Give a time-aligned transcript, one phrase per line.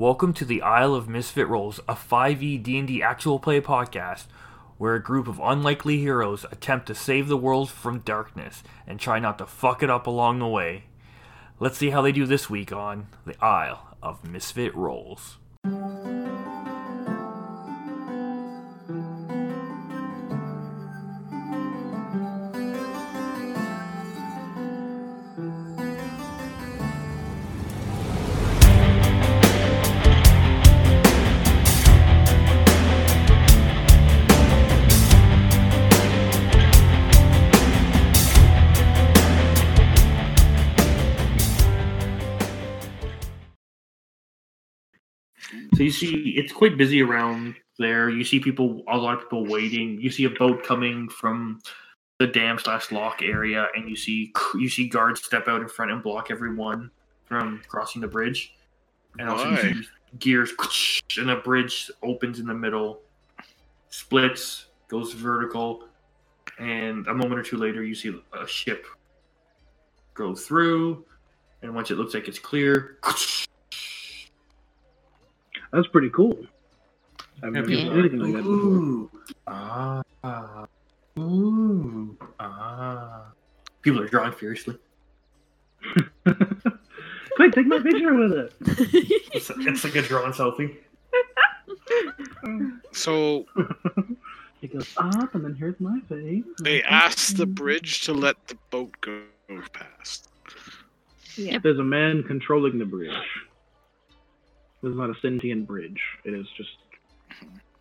[0.00, 4.28] Welcome to the Isle of Misfit Rolls, a 5e D&D actual play podcast
[4.78, 9.18] where a group of unlikely heroes attempt to save the world from darkness and try
[9.18, 10.84] not to fuck it up along the way.
[11.58, 15.36] Let's see how they do this week on the Isle of Misfit Rolls.
[45.90, 48.10] You see, it's quite busy around there.
[48.10, 50.00] You see people, a lot of people waiting.
[50.00, 51.60] You see a boat coming from
[52.20, 55.90] the dam slash lock area, and you see you see guards step out in front
[55.90, 56.90] and block everyone
[57.24, 58.54] from crossing the bridge.
[59.18, 59.88] And also you see
[60.20, 60.52] gears,
[61.18, 63.00] and a bridge opens in the middle,
[63.88, 65.88] splits, goes vertical,
[66.60, 68.86] and a moment or two later, you see a ship
[70.14, 71.04] go through.
[71.62, 72.98] And once it looks like it's clear,
[75.72, 76.38] That's pretty cool.
[77.38, 78.54] I've And never people seen are anything like that before.
[78.54, 79.10] Ooh,
[79.46, 80.02] ah,
[81.18, 83.22] ooh, ah.
[83.82, 84.76] People are drawing furiously.
[87.36, 88.52] Quick, take my picture with it.
[89.32, 90.76] It's, it's like a drawn selfie.
[92.92, 93.46] So
[94.62, 96.44] It goes up, and then here's my face.
[96.62, 99.22] they asked the bridge to let the boat go
[99.72, 100.28] past.
[101.36, 103.14] There's a man controlling the bridge.
[104.82, 106.00] This is not a sentient bridge.
[106.24, 106.70] It is just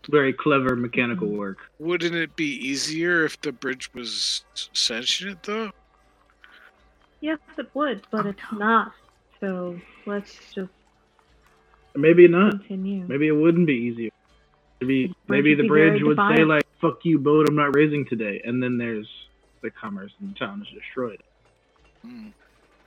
[0.10, 1.60] very clever mechanical work.
[1.80, 5.72] Wouldn't it be easier if the bridge was sentient though?
[7.22, 8.94] Yes, it would, but it's not.
[9.40, 10.72] So let's just
[11.96, 12.52] Maybe not.
[12.52, 13.06] continue.
[13.08, 14.12] Maybe it wouldn't be easier.
[14.82, 18.06] Maybe Bridge maybe the bridge very would say like "fuck you, boat, I'm not raising
[18.06, 19.08] today," and then there's
[19.62, 21.22] the commerce in the town is destroyed.
[22.02, 22.28] Hmm.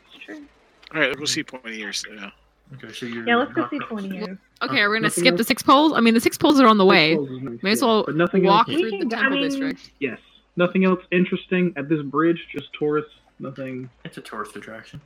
[0.06, 0.46] It's true.
[0.94, 2.04] All right, we'll go see pointy ears.
[2.10, 2.30] Yeah.
[2.74, 4.38] Okay, so you're Yeah, let's go see pointy ears.
[4.62, 5.92] Okay, are we gonna Nothing skip the six poles?
[5.94, 7.10] I mean, the six poles are on the way.
[7.14, 8.76] Six poles is nice, May as well but nothing walk else.
[8.76, 9.90] We through the can- I temple mean- district.
[9.98, 10.18] Yes,
[10.56, 12.46] nothing else interesting at this bridge.
[12.52, 13.12] Just tourists.
[13.38, 13.90] Nothing.
[14.04, 15.00] It's a tourist attraction.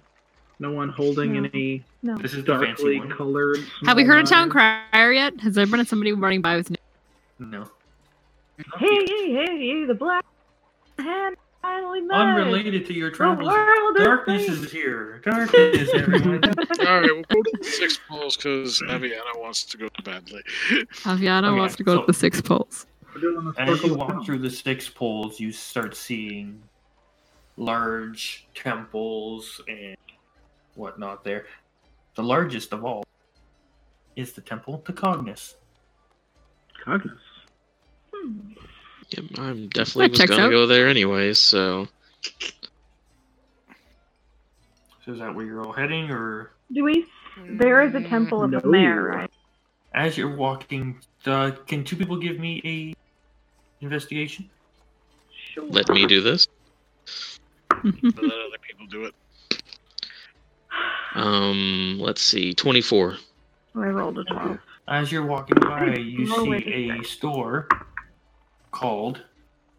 [0.58, 1.48] No one holding No.
[1.52, 2.16] any No.
[2.18, 3.10] This is the fancy darkly one.
[3.10, 3.58] colored.
[3.84, 4.50] Have we small heard a Town.
[4.50, 5.40] Crier yet?
[5.40, 6.70] Has there been somebody running by with?
[7.38, 7.68] No.
[8.78, 10.24] Hey, hey, hey, you, the black
[10.98, 12.16] hand finally met.
[12.16, 13.48] Unrelated to your The travels.
[13.48, 15.20] world is Darkness is here.
[15.24, 16.42] Darkness, everyone.
[16.44, 20.42] All right, we'll go to the six poles because Aviana wants to go badly.
[21.04, 22.86] Aviana Okay, wants to go so- to the six poles.
[23.14, 26.62] We're doing the As you walk through the six poles, you start seeing
[27.56, 29.96] large temples and
[30.74, 31.46] whatnot there.
[32.14, 33.04] The largest of all
[34.16, 35.54] is the temple to Cognis.
[36.84, 37.16] Cognis.
[38.14, 38.38] Hmm.
[39.10, 40.50] Yep, I'm definitely That was gonna out.
[40.50, 41.86] go there anyway, so
[45.04, 47.06] So is that where you're all heading, or Do we?
[47.48, 48.70] There is a temple of the No.
[48.70, 49.30] mayor, right?
[49.94, 51.00] as you're walking?
[51.24, 54.50] Uh, can two people give me a investigation?
[55.52, 55.64] Sure.
[55.68, 56.46] let me do this.
[57.70, 57.84] Let
[58.18, 59.14] other people do it.
[61.14, 63.16] Um, let's see, 24.
[63.76, 64.58] I rolled a twelve.
[64.88, 66.52] As you're walking by, you see
[66.98, 67.68] a store
[68.76, 69.22] called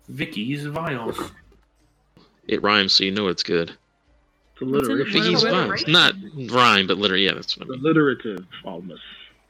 [0.10, 1.20] Vicky's Vials.
[2.48, 3.70] It rhymes, so you know it's good.
[3.70, 5.02] It's What's in it?
[5.02, 5.22] alliteration.
[5.22, 5.88] Vicky's Vials.
[5.88, 6.14] Not
[6.50, 7.80] rhyme, but literally, yeah, that's what I mean.
[7.82, 9.02] Alliterative, almost.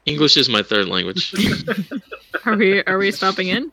[0.06, 1.34] English is my third language.
[2.44, 2.82] Are we?
[2.84, 3.70] Are we stopping in?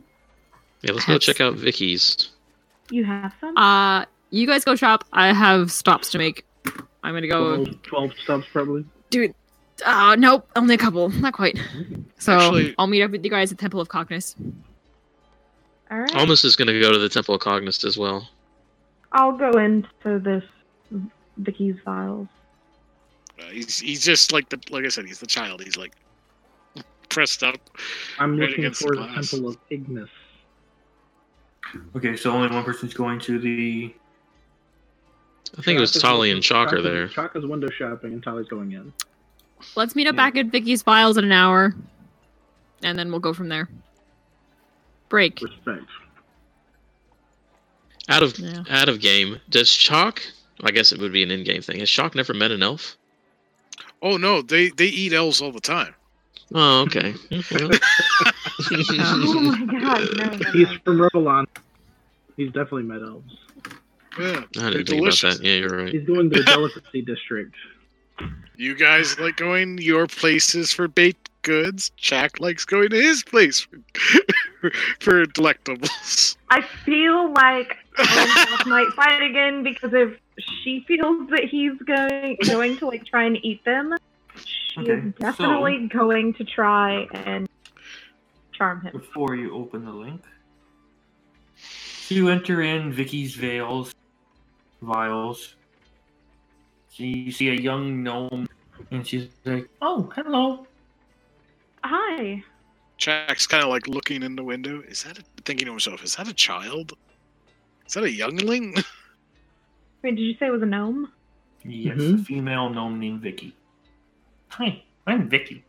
[0.81, 2.29] Yeah, let's go check out Vicky's.
[2.91, 3.57] You have some?
[3.57, 5.03] Uh, you guys go shop.
[5.11, 6.45] I have stops to make.
[7.03, 7.63] I'm gonna go.
[7.65, 8.85] 12, 12 stops, probably.
[9.09, 9.33] Dude,
[9.85, 11.57] uh, nope, only a couple, not quite.
[12.19, 14.35] So Actually- I'll meet up with you guys at Temple of Cognis.
[15.91, 16.15] All right.
[16.15, 18.27] Almost is gonna go to the Temple of Cognis as well.
[19.11, 20.43] I'll go into this
[21.37, 22.27] Vicky's Vials.
[23.39, 25.61] Uh, he's he's just like the like I said, he's the child.
[25.63, 25.93] He's like
[27.09, 27.55] pressed up.
[28.19, 29.07] I'm Right looking for the the.
[29.13, 30.09] Temple of Ignis.
[31.95, 33.93] Okay, so only one person's going to the.
[35.57, 37.07] I think it was Chaka's- Tolly and Chalk are there.
[37.07, 38.91] Chaka's window shopping, and Tolly's going in.
[39.75, 40.17] Let's meet up Yeah.
[40.17, 41.73] back at Vicky's Vials in an hour,
[42.83, 43.69] and then we'll go from there.
[45.09, 45.39] Break.
[45.41, 45.85] Respect.
[48.09, 48.63] Out of Yeah.
[48.69, 49.39] out of game.
[49.49, 50.21] Does Chalk?
[50.63, 51.79] I guess it would be an in-game thing.
[51.79, 52.97] Has Chalk never met an elf?
[54.01, 55.93] Oh no, they they eat elves all the time.
[56.53, 57.13] Oh, okay.
[58.71, 61.45] Oh my god, no, no, He's from Revelon.
[62.37, 63.35] He's definitely met elves.
[64.19, 65.23] Yeah, I didn't think delicious.
[65.23, 65.43] about that.
[65.47, 65.91] Yeah, you're right.
[65.93, 67.55] He's going to the delicacy district.
[68.55, 71.89] You guys like going your places for baked goods.
[71.97, 73.67] Jack likes going to his place
[74.69, 76.37] for, for delectables.
[76.49, 78.29] I feel like Owen
[78.69, 80.17] might fight again because if
[80.63, 83.95] she feels that he's going going to like try and eat them,
[84.35, 87.47] she Okay, is definitely going to try and
[88.53, 88.91] charm him.
[88.91, 90.23] Before you open the link,
[92.09, 93.93] you enter in Vicky's veils,
[94.81, 95.55] vials.
[96.89, 98.47] So you see a young gnome,
[98.91, 100.67] and she's like, "Oh, hello."
[101.83, 102.43] Hi.
[102.97, 104.81] Jack's kind of like looking in the window.
[104.87, 106.03] Is that a, thinking to himself?
[106.03, 106.93] Is that a child?
[107.87, 108.75] Is that a youngling?
[110.01, 111.11] Wait, did you say it was a gnome?
[111.63, 112.21] Yes, Mhm.
[112.21, 113.55] a female gnome named Vicky.
[114.49, 115.63] Hi, I'm Vicky.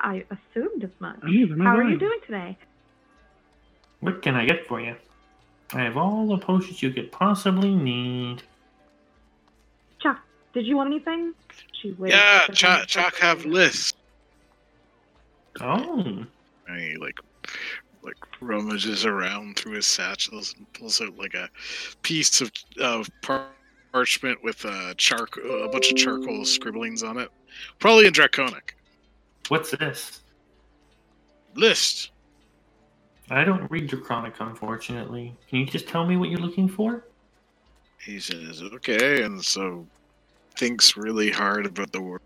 [0.00, 1.18] I assumed as much.
[1.22, 2.56] Neither How are you doing today?
[4.00, 4.96] What can I get for you?
[5.72, 8.42] I have all the potions you could possibly need.
[10.00, 10.20] Chuck,
[10.52, 11.34] did you want anything?
[11.80, 13.68] She waves yeah, to him Chuck, Chuck have quickly.
[15.60, 16.24] Oh,
[16.68, 17.18] And he like
[18.02, 21.48] like rummages around through his satchels and pulls out like a
[22.02, 23.48] piece of of par-
[23.92, 27.30] parchment with a charcoal, a bunch of charcoal scribblings on it,
[27.78, 28.76] probably in draconic.
[29.48, 30.20] what's this?
[31.54, 32.10] List.
[33.30, 35.34] I don't read Draconic, unfortunately.
[35.48, 37.04] Can you just tell me what you're looking for?
[37.98, 39.86] He says, "Okay," and so
[40.56, 42.20] thinks really hard about the word.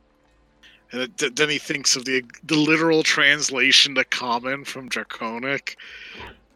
[0.92, 5.76] And it, th- then he thinks of the the literal translation to common from draconic,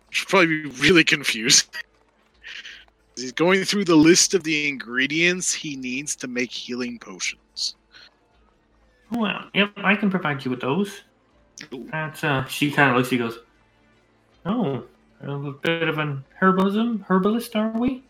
[0.09, 1.69] which would probably be really confusing.
[3.17, 7.77] He's going through the list of the ingredients he needs to make healing potions.
[9.13, 11.03] Oh, Well, yep, I can provide you with those.
[11.73, 11.89] Ooh.
[11.93, 13.11] That's uh, she kind of looks.
[13.11, 13.39] She goes,
[14.45, 14.85] "Oh,
[15.21, 18.03] a bit of an herbalism, herbalist, are we?"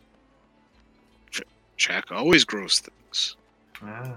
[1.77, 3.37] Jack always grows things.
[3.83, 4.15] Ah.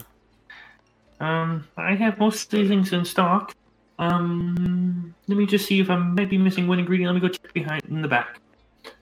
[1.19, 3.55] Um, I have most of these things in stock.
[3.99, 7.13] Um, let me just see if I might be missing one ingredient.
[7.13, 8.39] Let me go check behind in the back.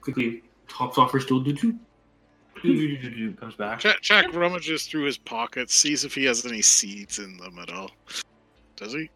[0.00, 1.40] Quickly hops off her stool.
[1.40, 1.72] Do do
[2.62, 3.80] do do do comes back.
[3.80, 7.70] Jack, Jack rummages through his pockets, sees if he has any seeds in them at
[7.70, 7.90] all.
[8.76, 9.10] Does he?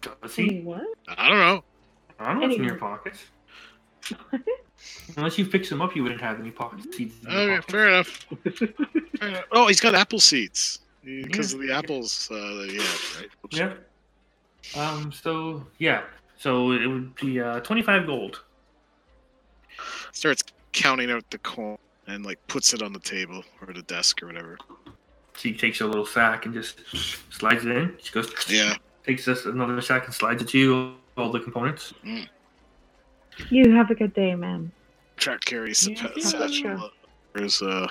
[0.00, 0.60] Does he?
[0.60, 0.82] What?
[1.08, 1.64] I don't know.
[2.18, 3.24] I don't know what's in your pockets.
[5.16, 7.14] Unless you fix them up, you wouldn't have any pocket seeds.
[7.24, 7.72] In Okay, pockets.
[7.72, 8.26] fair enough.
[9.18, 9.44] Fair enough.
[9.50, 13.30] Oh, he's got apple seeds because of the apples uh, that he had, right?
[13.44, 13.56] Oops.
[13.56, 13.90] Yep.
[14.76, 15.12] Um.
[15.12, 16.02] So yeah.
[16.36, 18.42] So it would be uh, twenty-five gold.
[20.12, 20.42] Starts
[20.72, 24.26] counting out the coin and like puts it on the table or the desk or
[24.26, 24.58] whatever.
[25.36, 26.80] She takes a little sack and just
[27.30, 27.96] slides it in.
[28.02, 28.32] She goes.
[28.48, 28.74] Yeah.
[29.04, 30.94] Takes this another sack and slides it to you.
[31.16, 31.94] All the components.
[33.50, 34.70] You have a good day, ma'am.
[35.16, 36.90] Chalk carries the Yeah, yeah, satchel
[37.34, 37.88] over his uh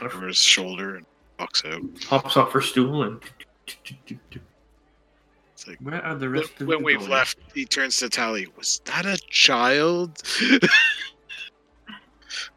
[0.00, 1.06] over his shoulder and
[1.42, 1.82] walks out.
[2.08, 3.20] Hops off her stool and.
[5.52, 7.08] It's like Where are the when, rest of when the we've boys?
[7.08, 8.46] left, he turns to Tally.
[8.56, 10.22] Was that a child?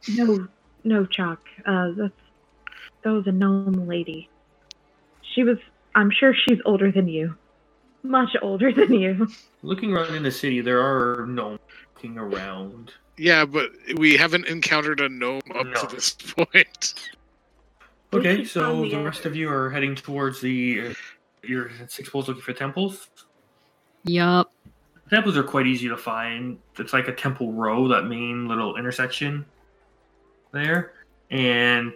[0.07, 0.47] No,
[0.83, 1.39] no, Chalk.
[1.65, 2.13] Uh, that's
[3.03, 4.29] that was a gnome lady.
[5.33, 5.57] She was.
[5.95, 7.35] I'm sure she's older than you.
[8.03, 9.27] Much older than you.
[9.63, 11.59] Looking around in the city, there are gnomes
[11.95, 12.91] looking around.
[13.17, 15.73] yeah, but we haven't encountered a gnome up No.
[15.73, 16.93] to this point.
[18.15, 20.89] Okay, so the the rest of you are heading towards the.
[20.89, 20.93] Uh,
[21.47, 23.09] your six poles looking for temples.
[24.03, 24.51] Yup.
[25.09, 26.57] Temples are quite easy to find.
[26.79, 29.45] It's like a temple row, that main little intersection
[30.51, 30.93] there.
[31.29, 31.93] And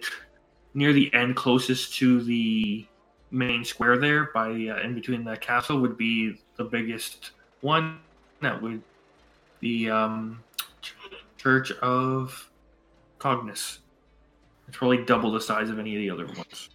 [0.74, 2.86] near the end, closest to the
[3.32, 8.00] main square there, by uh, in between the castle, would be the biggest one.
[8.42, 8.82] That would
[9.60, 10.44] be um,
[11.38, 12.50] Church of
[13.20, 13.80] Cognis.
[14.70, 16.70] It's probably double the size of any of the other ones.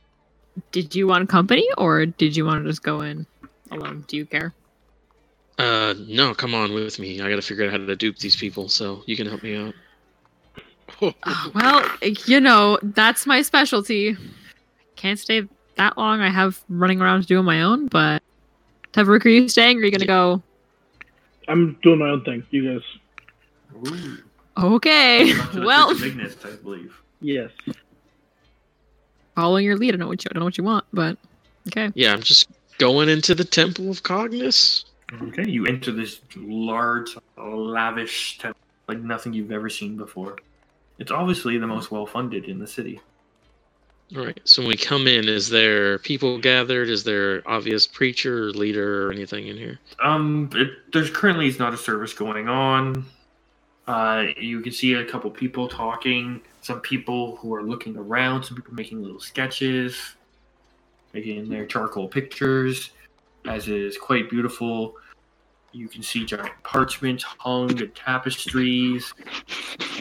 [0.72, 3.24] Did you want company or did you want to just go in
[3.70, 4.04] alone?
[4.08, 4.52] Do you care?
[5.58, 7.20] Uh, no, come on with me.
[7.20, 9.74] I gotta figure out how to dupe these people, so you can help me out.
[11.00, 11.14] Oh,
[11.54, 11.88] well,
[12.26, 14.16] you know, that's my specialty.
[14.96, 15.46] Can't stay
[15.76, 16.20] that long.
[16.20, 18.24] I have running around doing my own, but
[18.92, 20.42] Tavrok, are you staying or are you gonna go?
[21.46, 22.44] I'm doing my own thing.
[22.50, 23.92] You guys.
[23.92, 24.18] Ooh.
[24.56, 25.32] Okay.
[25.32, 27.00] Not to the Well, Church of I believe.
[27.20, 27.50] Yes.
[29.34, 29.94] Following your lead.
[29.94, 31.16] I know what you I don't know what you want, but
[31.68, 31.90] okay.
[31.94, 32.48] Yeah, I'm just
[32.78, 34.84] going into the Temple of Cognis.
[35.22, 40.36] Okay, you enter this large, lavish temple like nothing you've ever seen before.
[40.98, 43.00] It's obviously the most well funded in the city.
[44.16, 44.38] All right.
[44.44, 46.88] So when we come in, is there people gathered?
[46.88, 49.78] Is there obvious preacher or leader or anything in here?
[50.02, 53.06] Um, it, there's currently is not a service going on.
[53.86, 58.56] Uh, you can see a couple people talking, some people who are looking around, some
[58.56, 60.16] people making little sketches.
[61.12, 62.90] Again, they're charcoal pictures,
[63.46, 64.96] as is quite beautiful.
[65.72, 69.12] You can see giant parchment hung and tapestries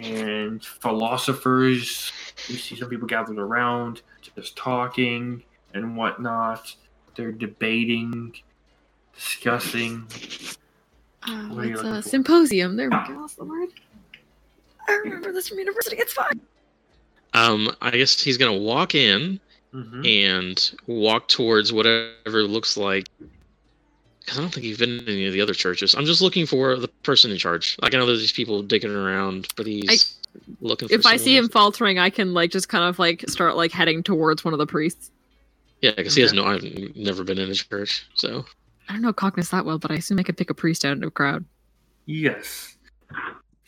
[0.01, 2.13] and philosophers.
[2.48, 4.01] You see some people gathered around,
[4.34, 5.43] just talking
[5.74, 6.74] and whatnot.
[7.15, 8.34] They're debating,
[9.13, 10.08] discussing.
[11.24, 12.10] Uh, What are you it's a for?
[12.10, 12.77] symposium.
[12.77, 13.20] There we go.
[13.20, 13.70] That's the word.
[14.88, 15.98] I remember this from university.
[15.98, 16.39] It's fine.
[17.33, 19.39] Um, I guess he's gonna walk in
[19.71, 23.07] hmm and walk towards whatever looks like.
[24.19, 25.95] Because I don't think he's been in any of the other churches.
[25.95, 27.77] I'm just looking for the person in charge.
[27.81, 30.17] Like I know there's these people digging around, but he's
[30.61, 30.93] looking for.
[30.93, 34.03] If I see him faltering, I can like just kind of like start like heading
[34.03, 35.11] towards one of the priests.
[35.81, 36.45] Yeah, because he has no.
[36.45, 36.63] I've
[36.95, 38.45] never been in a church, so
[38.87, 40.95] I don't know Cognis that well, but I assume I could pick a priest out
[40.95, 41.43] of a crowd.
[42.05, 42.77] Yes.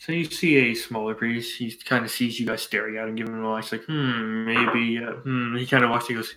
[0.06, 1.58] So you see a smaller priest.
[1.58, 4.44] He kind of sees you guys staring at him, giving him a watch, like, hmm,
[4.44, 5.02] maybe.
[5.02, 5.56] Uh, hmm.
[5.56, 6.06] He kind of walks.
[6.06, 6.36] He goes,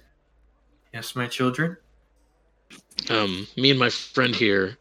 [0.91, 1.77] "Yes, my children."
[3.09, 4.77] um, me and my friend here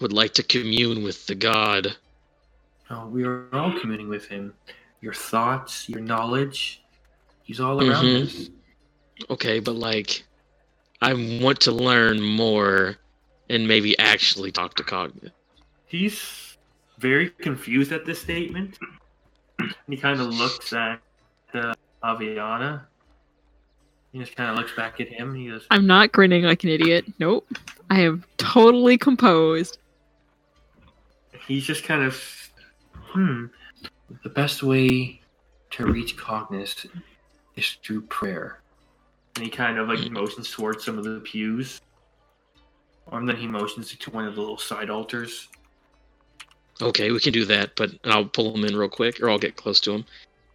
[0.00, 1.96] would like to commune with the god.
[2.88, 4.54] Oh, we are all communing with him.
[5.00, 6.82] Your thoughts, your knowledge.
[7.42, 8.24] He's all around Mhm.
[8.26, 8.50] us.
[9.28, 10.22] Okay, but like,
[11.02, 12.96] I want to learn more
[13.48, 15.32] and maybe actually talk to Cognitive.
[15.86, 16.49] He's
[17.00, 18.78] very confused at this statement.
[19.86, 21.00] He kind of looks at
[21.52, 22.82] uh, Aviana.
[24.10, 25.34] He just kind of looks back at him.
[25.34, 27.04] He goes, I'm not grinning like an idiot.
[27.18, 27.46] Nope.
[27.90, 29.76] I am totally composed.
[31.46, 32.50] he's just kind of,
[32.94, 33.46] hmm.
[34.22, 35.20] The best way
[35.72, 36.86] to reach Cognis
[37.56, 38.60] is through prayer.
[39.36, 41.80] And he kind of like motions towards some of the pews.
[43.12, 45.48] And then he motions to one of the little side altars.
[46.82, 49.56] Okay, we can do that, but I'll pull him in real quick, or I'll get
[49.56, 50.04] close to him.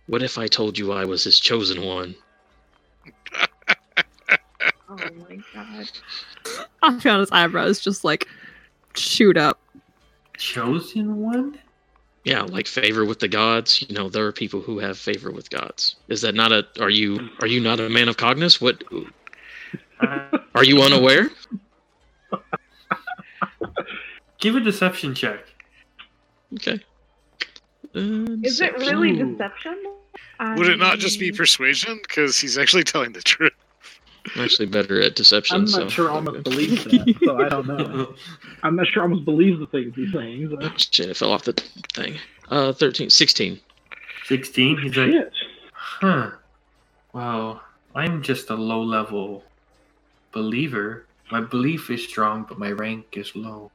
[0.08, 2.16] What if I told you I was his chosen one?
[4.88, 4.98] Oh
[5.30, 5.90] my god.
[6.84, 8.28] I'll be honest, eyebrows just like
[8.94, 9.60] shoot up.
[10.38, 11.58] Chosen one?
[12.24, 13.82] Yeah, like favor with the gods.
[13.82, 15.96] You know, there are people who have favor with gods.
[16.08, 16.66] Is that not a?
[16.80, 18.62] Are you are you not a man of Cognis?
[18.62, 18.84] What?
[20.00, 21.30] Uh, Are you unaware?
[24.40, 25.46] give a deception check.
[26.56, 26.80] Okay.
[27.96, 29.32] Uh, Is it really Ooh.
[29.32, 29.82] deception?
[30.40, 32.00] Would it not just be persuasion?
[32.02, 33.54] Because he's actually telling the truth.
[34.36, 35.56] I'm actually better at deception.
[35.56, 35.88] I'm not so.
[35.90, 38.16] sure Almost believes that, so I don't know.
[38.64, 40.50] I'm not sure Almost believes the things he's saying.
[40.50, 40.58] So.
[40.62, 41.54] Oh, shit, it fell off the
[41.94, 42.16] thing.
[42.50, 43.60] Uh, 13, 16.
[44.26, 44.78] 16?
[44.80, 45.34] He's like, Shit.
[45.74, 46.32] huh.
[47.14, 47.62] Well,
[47.94, 49.44] I'm just a low level
[50.32, 51.06] believer.
[51.32, 53.72] My belief is strong, but my rank is low.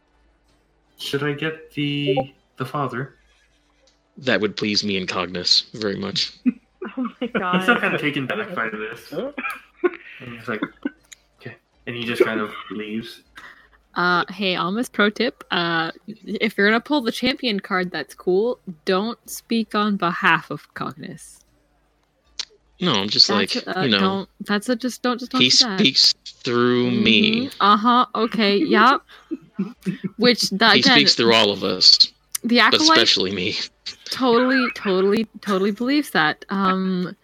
[0.99, 3.16] Should I get the the father?
[4.18, 6.32] That would please me in Cognis very much.
[6.96, 9.12] Oh my He's still kind of taken back by this.
[10.20, 10.60] And he's like,
[11.40, 11.56] okay.
[11.86, 13.22] And he just kind of leaves.
[13.94, 15.44] Uh, hey, almost pro tip.
[15.50, 18.58] Uh, if you're gonna pull the champion card, that's cool.
[18.86, 21.38] Don't speak on behalf of Cognis.
[22.80, 24.28] No, I'm just That's, like, uh, you know, don't.
[24.40, 25.78] That's a just don't just don't he do that.
[25.78, 27.50] speaks through me.
[27.60, 28.06] Uh huh.
[28.14, 28.56] Okay.
[28.56, 29.02] Yep.
[30.16, 32.00] Which that He again, speaks through all of us,
[32.44, 33.54] the acolyte especially me.
[34.06, 36.44] totally, totally, totally believes that.
[36.50, 37.16] Um,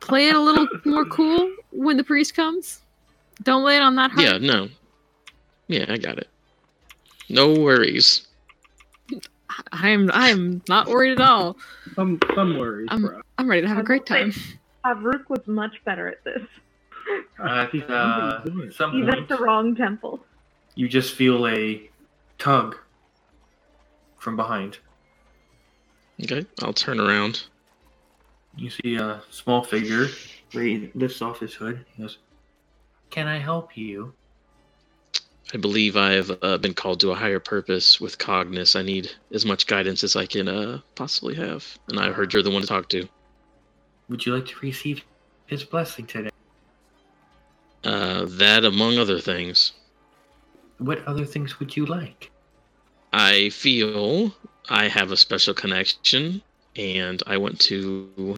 [0.00, 2.80] play it a little more cool when the priest comes.
[3.42, 4.26] Don't lay it on that hard.
[4.26, 4.68] Yeah, no.
[5.68, 6.28] Yeah, I got it.
[7.28, 8.26] No worries.
[9.72, 10.10] I am.
[10.12, 11.56] I am not worried at all.
[11.94, 13.20] Some some worries, Um, bro.
[13.38, 14.32] I'm ready to have a I great time.
[14.32, 16.42] say- Farouk was much better at this.
[17.40, 20.24] Uh, at the- uh, some He's point, at the wrong temple.
[20.76, 21.90] you just feel a
[22.38, 22.76] tug
[24.26, 24.76] from behind.
[26.20, 27.44] Okay, I'll turn around.
[28.56, 30.08] You see a small figure.
[30.48, 31.86] He lifts off his hood.
[31.94, 32.18] He goes,
[33.08, 34.12] Can I help you?
[35.54, 38.74] I believe I have uh, been called to a higher purpose with Cognis.
[38.74, 41.64] I need as much guidance as I can uh, possibly have.
[41.86, 43.08] And I heard you're the one to talk to.
[44.08, 45.04] Would you like to receive
[45.46, 46.30] his blessing today?
[47.84, 49.74] Uh, that, among other things.
[50.78, 52.32] What other things would you like?
[53.18, 54.30] I feel
[54.68, 56.42] I have a special connection,
[56.76, 58.36] and I want to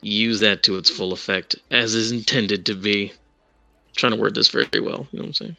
[0.00, 3.12] use that to its full effect, as is intended to be.
[3.94, 5.56] trying to word this very well, you know what I'm saying?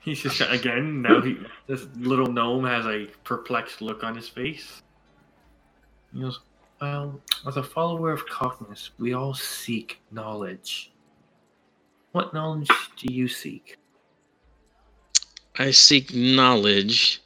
[0.00, 1.20] He's just again now.
[1.20, 4.80] He, this little gnome has a perplexed look on his face.
[6.14, 6.40] He goes,
[6.80, 10.92] "Well, as a follower of Cognis, we all seek knowledge.
[12.12, 13.76] What knowledge do you seek?
[15.58, 17.20] I seek knowledge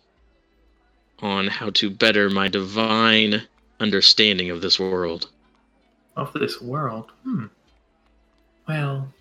[1.19, 3.43] on how to better my divine
[3.79, 5.29] understanding of this world.
[6.17, 7.13] Of this world?
[7.25, 7.47] Hmm.
[8.67, 9.13] Well,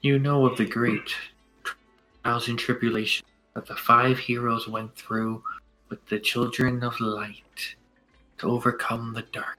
[0.00, 1.14] You know of the great
[2.22, 5.42] trials and tribulations that the five heroes went through
[5.88, 7.74] with the children of light
[8.38, 9.58] to overcome the dark.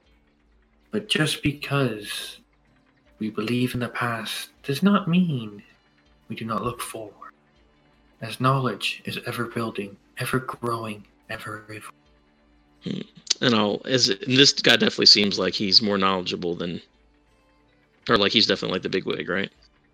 [0.92, 2.38] But just because
[3.18, 5.62] we believe in the past does not mean
[6.28, 7.19] we do not look forward.
[8.22, 13.04] As knowledge is ever building, ever growing, ever evolving.
[13.40, 16.80] And I'll as and this guy definitely seems like he's more knowledgeable than,
[18.08, 19.50] or like he's definitely like the big wig, right?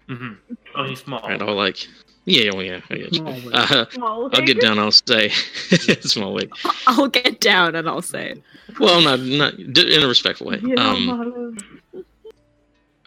[0.08, 0.54] Mm-hmm.
[0.74, 1.20] Oh, he's small.
[1.20, 1.40] Right.
[1.40, 1.86] I'll like,
[2.24, 3.14] yeah, oh yeah, I get.
[3.14, 3.50] Small wig.
[3.52, 4.78] Uh, Small I'll get down.
[4.78, 5.28] I'll say,
[6.00, 6.52] small wig.
[6.88, 8.34] I'll get down and I'll say.
[8.80, 10.58] Well, not not in a respectful way.
[10.60, 11.58] You know, Um.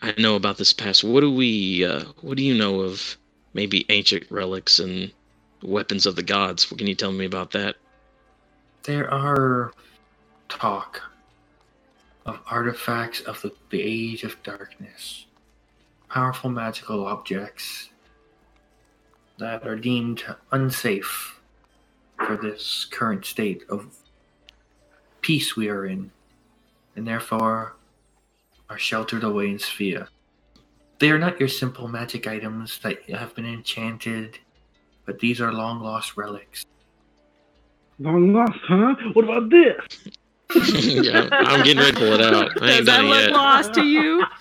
[0.02, 1.04] I know about this past.
[1.04, 1.84] What do we?
[1.84, 3.18] Uh, what do you know of
[3.54, 5.12] maybe ancient relics and
[5.62, 6.70] weapons of the gods?
[6.70, 7.76] What can you tell me about that?
[8.84, 9.74] There are
[10.48, 11.02] talk
[12.26, 15.26] of artifacts of the, the Age of Darkness,
[16.10, 17.90] powerful magical objects
[19.38, 21.40] that are deemed unsafe
[22.18, 23.96] for this current state of
[25.22, 26.12] peace we are in,
[26.96, 27.76] and therefore
[28.70, 30.08] are sheltered away in Sphia.
[31.00, 34.38] They are not your simple magic items that have been enchanted,
[35.06, 36.66] but these are long lost relics.
[38.00, 38.96] Long lost, huh?
[39.14, 39.76] What about this?
[40.84, 42.62] yeah, I'm getting ready to pull it out.
[42.62, 43.32] I Does ain't that done it look yet.
[43.32, 44.24] lost to you?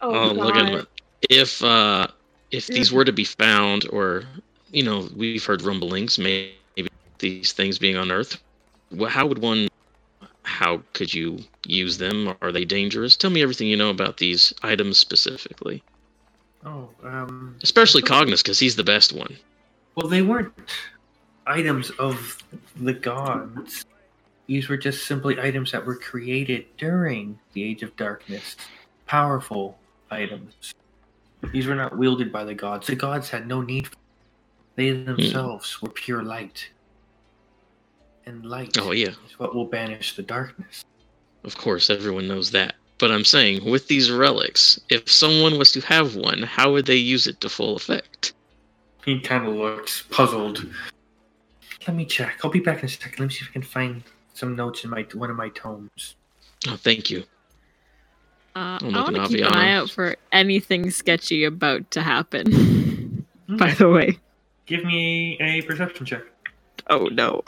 [0.00, 0.78] Oh, Oh, look at God.
[0.80, 0.88] that.
[1.30, 2.06] If uh,
[2.50, 4.24] if these were to be found, or
[4.70, 6.54] you know, we've heard rumblings, maybe
[7.18, 8.38] these things being unearthed.
[8.92, 9.68] Well, how would one?
[10.54, 12.36] How could you use them?
[12.40, 13.16] Are they dangerous?
[13.16, 15.82] Tell me everything you know about these items specifically,
[16.64, 19.36] Oh, um, especially Cognis, because he's the best one.
[19.96, 20.52] Well, they weren't
[21.44, 22.38] items of
[22.76, 23.84] the gods.
[24.46, 28.54] These were just simply items that were created during the Age of Darkness.
[29.06, 29.76] Powerful
[30.12, 30.72] items.
[31.52, 32.86] These were not wielded by the gods.
[32.86, 34.00] The gods had no need for them.
[34.76, 36.70] They themselves were pure light.
[38.26, 40.84] And light Oh yeah, is what will banish the darkness.
[41.44, 42.74] of course, everyone knows that.
[42.98, 46.96] But I'm saying, with these relics, if someone was to have one, how would they
[46.96, 48.32] use it to full effect?
[49.04, 50.64] He kind of looks puzzled.
[51.86, 52.40] Let me check.
[52.42, 53.18] I'll be back in a second.
[53.18, 56.14] Let me see if I can find some notes in my one of my tomes.
[56.68, 57.24] Oh, thank you.
[58.56, 63.26] Uh, I'm I want to keep an eye out for anything sketchy about to happen.
[63.48, 64.18] By the way.
[64.66, 66.22] Give me a perception check.
[66.88, 67.42] Oh no.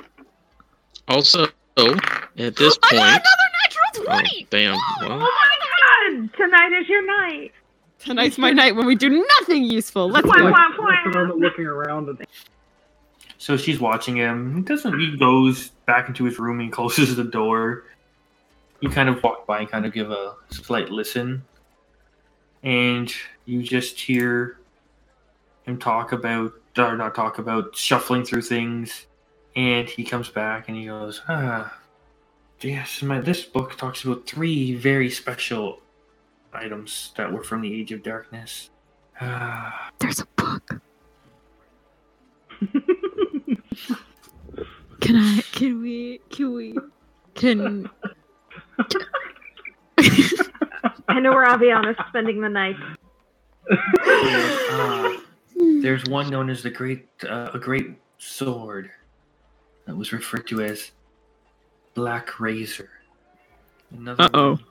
[1.09, 1.53] Also, at
[2.57, 4.75] this I point, got another natural oh, damn.
[5.03, 6.31] Oh Well, my god!
[6.37, 7.53] Tonight is your night.
[7.99, 10.09] Tonight's my night when we do nothing useful.
[10.09, 10.45] Let's Wah, go.
[10.45, 10.85] wah, Like, wah.
[10.85, 12.19] like the moment looking around and
[13.38, 14.57] So she's watching him.
[14.57, 14.99] He doesn't.
[14.99, 17.85] He goes back into his room and closes the door.
[18.81, 21.42] You kind of walk by and kind of give a slight listen,
[22.62, 23.12] and
[23.47, 24.59] you just hear
[25.64, 29.07] him talk about, or not talk about, shuffling through things.
[29.57, 31.79] And he comes back and he goes, "Ah,
[32.61, 35.81] yes, my this book talks about three very special
[36.53, 38.71] items that were from the Age of Darkness."
[39.21, 40.81] Ah, There's a book.
[45.01, 45.40] Can I?
[45.53, 46.21] Can we?
[46.31, 46.77] Can we?
[47.35, 47.88] Can?
[51.09, 52.77] I know where Aviana's spending the night.
[53.71, 55.16] Ah,
[55.57, 58.90] there's one known as the great uh, a great sword
[59.87, 60.92] that was referred to as
[61.94, 62.88] Blackrazor.
[63.90, 64.51] Another Uh oh.
[64.51, 64.64] one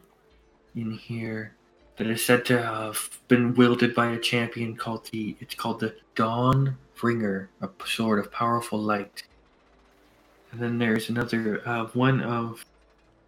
[0.76, 1.56] in here
[1.98, 5.96] that is said to have been wielded by a champion called the it's called the
[6.16, 9.24] Dawn Bringer, a sword of powerful light.
[10.52, 12.66] And then there's another uh, one of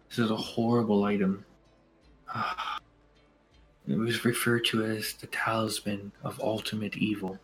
[0.08, 1.44] this is a horrible item.
[2.28, 2.78] Ah,
[3.88, 7.38] it was referred to as the talisman of ultimate evil.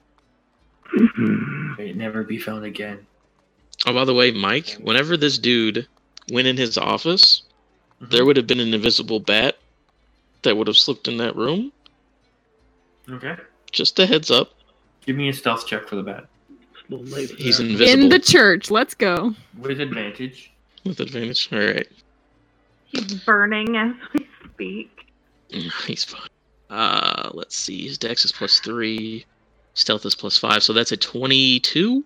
[1.19, 3.07] May it never be found again.
[3.87, 5.87] Oh, by the way, Mike, whenever this dude
[6.31, 7.43] went in his office,
[8.01, 8.11] mm-hmm.
[8.11, 9.57] there would have been an invisible bat
[10.43, 11.73] that would have slipped in that room.
[13.11, 13.37] Okay.
[13.73, 14.53] Just a heads up.
[15.05, 16.27] Give me a stealth check for the bat.
[16.89, 18.03] He's invisible.
[18.03, 18.71] In the church.
[18.71, 19.35] Let's go.
[19.59, 20.53] With advantage.
[20.85, 21.49] With advantage.
[21.53, 21.89] All right.
[22.87, 25.13] He's burning as we speak.
[25.51, 26.29] Mm, he's fine.
[26.71, 27.87] Uh, let's see.
[27.89, 29.25] His dex is plus three.
[29.75, 30.63] Stealth is plus five.
[30.63, 32.05] So that's a 22?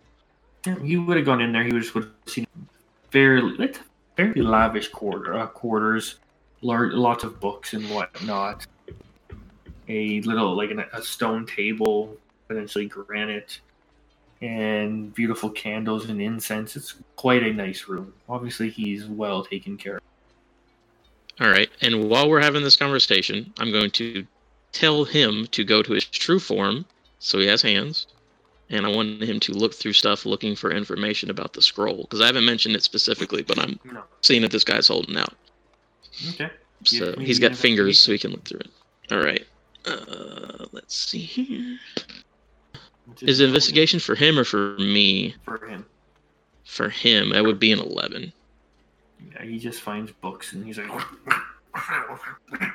[0.65, 1.65] He would have gone in there.
[1.65, 2.47] He would have seen
[3.11, 3.73] fairly,
[4.17, 6.17] fairly lavish quarter, uh, quarters,
[6.61, 8.67] large, lots of books and whatnot.
[9.89, 12.17] A little like an, a stone table,
[12.49, 13.61] potentially granite,
[14.43, 16.77] and beautiful candles and incense.
[16.77, 18.13] It's quite a nice room.
[18.29, 20.03] Obviously, he's well taken care of.
[21.41, 21.71] All right.
[21.81, 24.27] And while we're having this conversation, I'm going to
[24.73, 26.85] tell him to go to his true form,
[27.21, 28.07] so he has hands,
[28.71, 32.21] and I want him to look through stuff looking for information about the scroll because
[32.21, 34.03] I haven't mentioned it specifically, but I'm No.
[34.21, 35.35] seeing that this guy's holding out.
[36.35, 36.51] Okay.
[36.85, 38.71] So Give me he's the got fingers, so he can look through it.
[39.11, 39.47] All right.
[39.87, 41.79] Uh, let's see here.
[43.07, 45.35] Which Is it investigation for him or for me?
[45.45, 45.87] for him?
[46.65, 48.33] For him, that would be an eleven.
[49.33, 50.91] Yeah, he just finds books and he's like.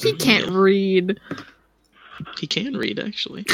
[0.00, 1.18] He can't read.
[2.38, 3.44] He can read actually.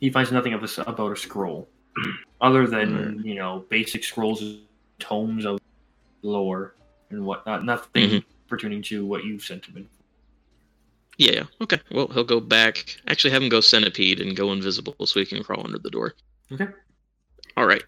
[0.00, 1.68] he finds nothing of this about a scroll,
[2.40, 4.42] other than you know basic scrolls,
[4.98, 5.60] tomes of
[6.22, 6.74] lore
[7.10, 7.64] and whatnot.
[7.64, 8.24] Nothing Mhm.
[8.48, 9.76] pertaining to what you've sent him.
[9.78, 9.88] In.
[11.16, 11.32] Yeah.
[11.32, 11.42] yeah.
[11.60, 11.80] Okay.
[11.92, 12.96] Well, he'll go back.
[13.06, 16.14] Actually, have him go centipede and go invisible so he can crawl under the door.
[16.52, 16.66] Okay.
[17.56, 17.84] All right.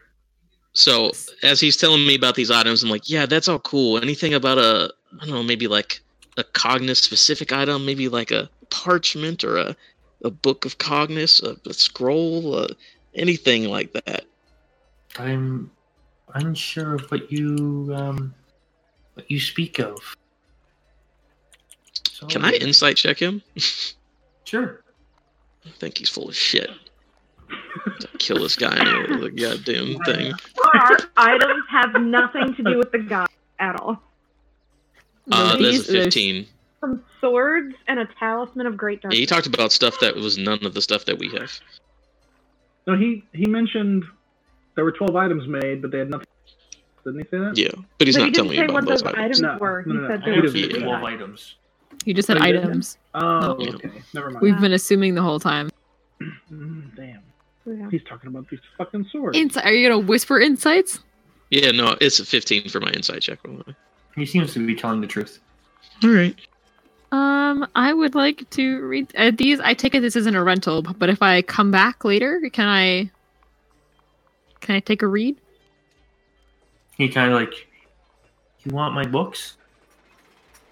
[0.74, 1.10] So
[1.42, 3.96] as he's telling me about these items, I'm like, yeah, that's all cool.
[3.98, 6.02] Anything about a, I don't know, maybe like
[6.36, 9.76] a Cognis specific item, maybe like a parchment or a,
[10.24, 12.68] a book of Cognis, a, a scroll, uh,
[13.14, 14.24] anything like that.
[15.18, 15.70] I'm
[16.34, 18.34] unsure of what you um
[19.14, 19.96] what you speak of.
[22.10, 23.42] So, Can I insight check him?
[24.44, 24.80] Sure.
[25.66, 26.70] I think he's full of shit.
[28.18, 30.32] Kill this guy anyway, the goddamn thing.
[30.72, 33.26] Our items have nothing to do with the guy
[33.58, 34.00] at all.
[35.30, 36.46] Uh, These- that's a 15.
[36.80, 40.64] Some swords and a talisman of great Yeah, he talked about stuff that was none
[40.64, 41.50] of the stuff that we have.
[42.86, 44.04] No, he he mentioned
[44.76, 46.26] there were twelve items made, but they had nothing.
[47.04, 47.52] Didn't he say that?
[47.56, 49.24] Yeah, but he's but not he telling didn't me about what those those items.
[49.24, 49.82] items No, were.
[49.86, 50.26] no, he no, said no.
[50.26, 51.54] they He were doesn't Yeah, twelve items.
[52.04, 52.98] You just said Oh, items.
[53.14, 53.70] Oh, Yeah.
[53.74, 53.90] okay.
[54.14, 54.42] Never mind.
[54.42, 55.70] We've been assuming the whole time.
[56.52, 57.20] Mm, damn.
[57.66, 57.88] Yeah.
[57.90, 59.36] He's talking about these fucking swords.
[59.36, 59.64] Insight?
[59.64, 61.00] Are you gonna whisper insights?
[61.50, 63.38] Yeah, no, it's a 15 for my insight check.
[64.16, 64.24] By the way.
[64.24, 65.40] He seems to be telling the truth.
[66.02, 66.36] All right.
[67.12, 69.60] Um, I would like to read uh, these.
[69.60, 73.10] I take it this isn't a rental, but if I come back later, can I?
[74.60, 75.36] Can I take a read?
[76.96, 77.68] He kind of like,
[78.64, 79.56] you want my books?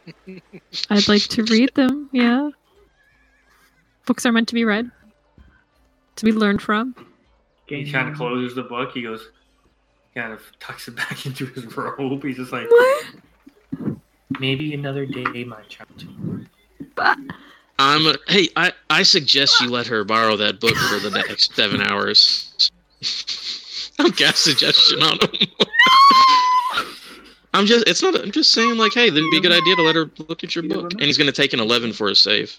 [0.91, 2.09] I'd like to read them.
[2.13, 2.51] Yeah.
[4.07, 4.91] Books are meant to be read,
[6.17, 6.95] to be learned from.
[7.67, 8.93] He kind of closes the book.
[8.93, 9.31] He goes,
[10.15, 12.23] kind of tucks it back into his robe.
[12.25, 13.07] He's just like, What?
[14.41, 16.05] Maybe another day, my child.
[17.79, 18.07] I'm.
[18.07, 21.81] A, hey, I I suggest you let her borrow that book for the next seven
[21.81, 22.71] hours.
[23.99, 25.49] I'll cast suggestion on him.
[27.55, 27.89] I'm just.
[27.89, 28.21] It's not.
[28.21, 30.55] I'm just saying, like, hey, that'd be a good idea to let her look at
[30.55, 30.93] your book.
[30.93, 32.59] And he's gonna take an 11 for a save.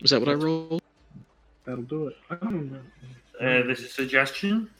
[0.00, 0.82] Is that what I rolled?
[1.64, 2.16] That'll do it.
[2.30, 2.80] I don't know.
[3.40, 4.70] Uh, this is a suggestion.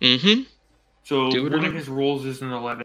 [0.00, 0.42] Mm-hmm.
[1.04, 2.84] So Do it or one of his rolls is an 11.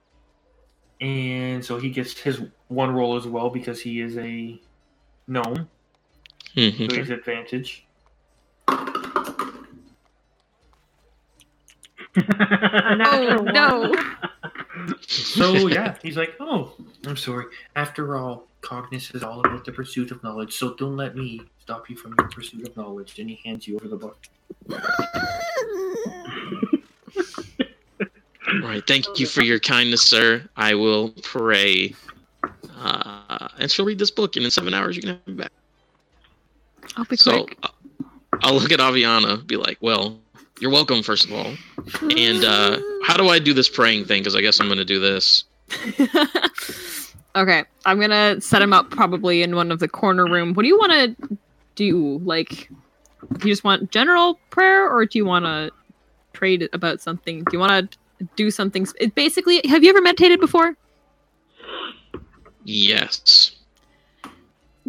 [1.01, 4.59] And so he gets his one roll as well because he is a
[5.27, 5.67] gnome.
[6.55, 6.85] mm-hmm.
[6.85, 7.85] So he has advantage.
[12.15, 13.53] A natural one.
[13.53, 13.95] no.
[15.01, 16.73] So yeah, he's like, oh,
[17.05, 17.45] I'm sorry.
[17.75, 21.89] After all, Cognis is all about the pursuit of knowledge, so don't let me stop
[21.89, 23.15] you from your pursuit of knowledge.
[23.15, 24.17] Then he hands you over the book.
[28.51, 28.85] All right.
[28.85, 30.43] Thank you for your kindness, sir.
[30.57, 31.95] I will pray.
[32.77, 35.51] Uh, and she'll read this book, and in seven hours you can have it back.
[36.97, 37.57] I'll be So quick.
[37.63, 37.69] uh,
[38.41, 40.19] I'll look at Aviana, be like, "Well,
[40.59, 41.53] you're welcome, first of all.
[42.01, 44.21] And uh, how do I do this praying thing?
[44.21, 45.43] Because I guess I'm going to do this.
[47.35, 50.53] okay, I'm gonna set him up probably in one of the corner room.
[50.53, 51.37] What do you want to
[51.75, 52.19] do?
[52.25, 52.69] Like,
[53.37, 55.71] do you just want general prayer, or do you want to
[56.33, 57.43] trade about something?
[57.45, 57.97] Do you want to
[58.35, 58.85] do something?
[58.87, 60.75] sp- It basically, have you ever meditated before?
[62.63, 63.51] Yes.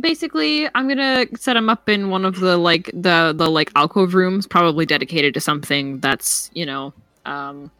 [0.01, 4.15] Basically, I'm gonna set him up in one of the like the the like alcove
[4.15, 6.95] rooms, probably dedicated to something that's you know
[7.27, 7.71] um,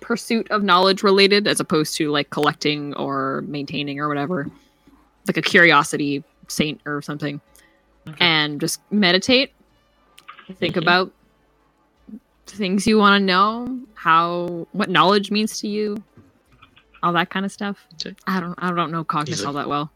[0.00, 4.46] pursuit of knowledge related, as opposed to like collecting or maintaining or whatever,
[5.26, 7.40] like a curiosity saint or something,
[8.06, 8.16] Okay.
[8.20, 9.52] and just meditate.
[10.58, 10.82] Think Mhm.
[10.82, 11.12] about
[12.54, 16.02] things you want to know, how what knowledge means to you,
[17.02, 17.84] all that kind of stuff.
[17.94, 18.14] Okay.
[18.26, 19.90] I don't I don't know Cognis He's a- all that well.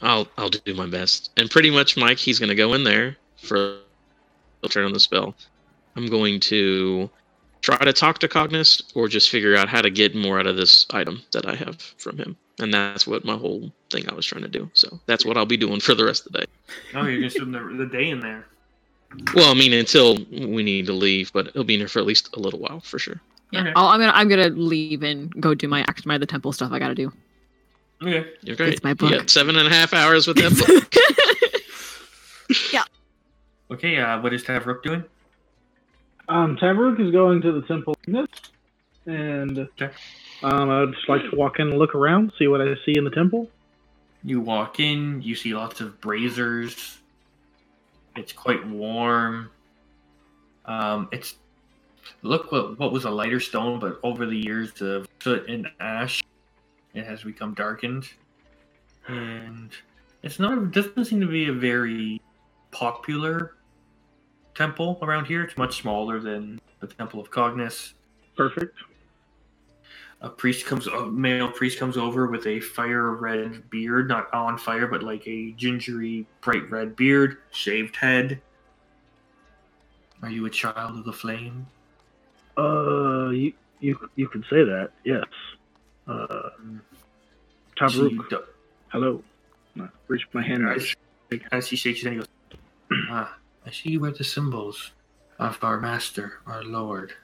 [0.00, 1.30] I'll I'll do my best.
[1.36, 3.78] And pretty much, Mike, he's going to go in there for
[4.60, 5.34] he'll turn on the spell.
[5.96, 7.10] I'm going to
[7.60, 10.56] try to talk to Cognis or just figure out how to get more out of
[10.56, 12.36] this item that I have from him.
[12.58, 14.68] And that's what my whole thing I was trying to do.
[14.74, 16.46] So that's what I'll be doing for the rest of the day.
[16.94, 18.46] Oh, you're just doing the, the day in there.
[19.34, 22.06] Well, I mean, until we need to leave, but it'll be in here for at
[22.06, 23.20] least a little while for sure.
[23.50, 23.72] Yeah, Okay.
[23.76, 26.72] I'll, I'm gonna I'm gonna leave and go do my act my the temple stuff
[26.72, 27.12] I gotta do.
[28.02, 28.30] Okay.
[28.42, 28.72] You're great.
[28.74, 29.10] It's my You book.
[29.10, 30.88] got seven and a half hours with that book.
[33.70, 35.02] Okay, uh, what is Tavrok doing?
[36.28, 38.28] Um, Tavrok is going to the Temple of
[39.06, 39.90] and Okay.
[40.42, 43.04] um, I'd just like to walk in and look around, see what I see in
[43.04, 43.48] the temple.
[44.22, 46.98] You walk in, you see lots of braziers.
[48.16, 49.50] It's quite warm.
[50.64, 51.36] Um, it's
[52.22, 56.22] look what what was a lighter stone, but over the years of soot and ash,
[56.94, 58.08] it has become darkened.
[59.08, 59.70] And
[60.22, 62.20] it's not it doesn't seem to be a very
[62.70, 63.56] popular
[64.54, 65.42] temple around here.
[65.42, 67.94] It's much smaller than the Temple of Cognis.
[68.36, 68.76] Perfect.
[70.22, 74.56] A priest comes a male priest comes over with a fire red beard not on
[74.56, 78.40] fire but like a gingery bright red beard shaved head
[80.22, 81.66] are you a child of the flame
[82.56, 84.90] Uh, you you you can say that.
[85.04, 85.24] Yes.
[86.06, 86.50] Uh,
[87.76, 88.36] Tavrok, She
[88.92, 89.22] hello.
[90.06, 90.66] Reach my hand.
[90.68, 90.76] out.
[90.76, 90.94] as,
[91.50, 92.28] as he shakes his hand he goes
[93.10, 93.34] ah
[93.66, 94.92] i see you wear the symbols
[95.38, 97.14] of our master our lord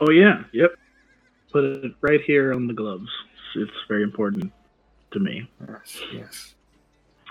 [0.00, 0.44] Oh yeah.
[0.52, 0.76] Yep.
[1.56, 3.08] Put it right here on the gloves.
[3.54, 4.52] It's very important
[5.12, 5.48] to me.
[5.70, 6.54] yes yes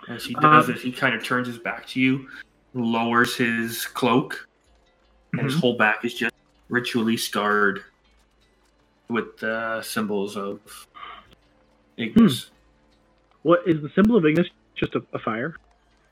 [0.07, 2.27] as he does Um, this he kind of turns his back to you
[2.73, 4.47] lowers his cloak
[5.33, 5.59] and his Mhm.
[5.59, 6.33] whole back is just
[6.69, 7.83] ritually scarred
[9.09, 10.87] with uh, symbols of
[11.97, 12.49] Ignis.
[13.43, 14.47] What is the symbol of Ignis?
[14.75, 15.55] Just a, a fire,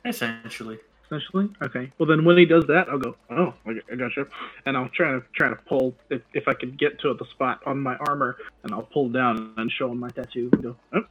[0.06, 0.78] Essentially,
[1.14, 1.50] essentially.
[1.62, 1.92] Okay.
[1.98, 3.16] Well, then when he does that, I'll go.
[3.30, 4.28] Oh, I I gotcha.
[4.66, 7.62] And I'll try to try to pull if, if I can get to the spot
[7.66, 10.50] on my armor, and I'll pull down and show him my tattoo.
[10.54, 10.76] And go.
[10.94, 11.04] Oh,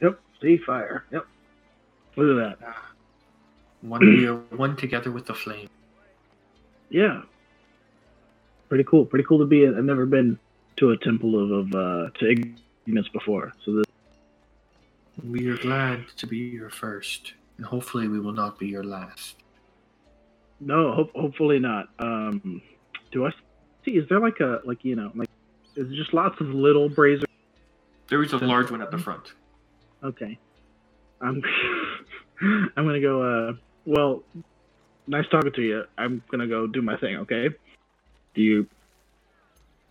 [0.00, 0.20] yep.
[0.40, 1.04] See fire.
[1.12, 1.26] Yep.
[2.16, 2.76] Look at that.
[3.82, 5.68] one we are one together with the flame.
[6.90, 7.22] Yeah.
[8.68, 9.04] Pretty cool.
[9.04, 9.66] Pretty cool to be.
[9.66, 10.38] I've never been
[10.76, 13.86] to a temple of, of uh, to Ignis before, so this
[15.22, 19.36] We are glad to be your first, and hopefully we will not be your last.
[20.60, 21.88] No, hope, hopefully not.
[21.98, 22.62] Um,
[23.12, 23.30] do I
[23.84, 23.92] see?
[23.92, 25.28] Is there like a like you know like
[25.76, 27.24] is just lots of little braziers?
[28.08, 29.32] There is a large one at the front.
[30.02, 30.38] Okay,
[31.20, 31.42] I'm
[32.40, 33.22] I'm gonna go.
[33.22, 33.52] Uh,
[33.86, 34.22] well,
[35.06, 35.84] nice talking to you.
[35.98, 37.16] I'm gonna go do my thing.
[37.18, 37.48] Okay.
[38.34, 38.66] Do you?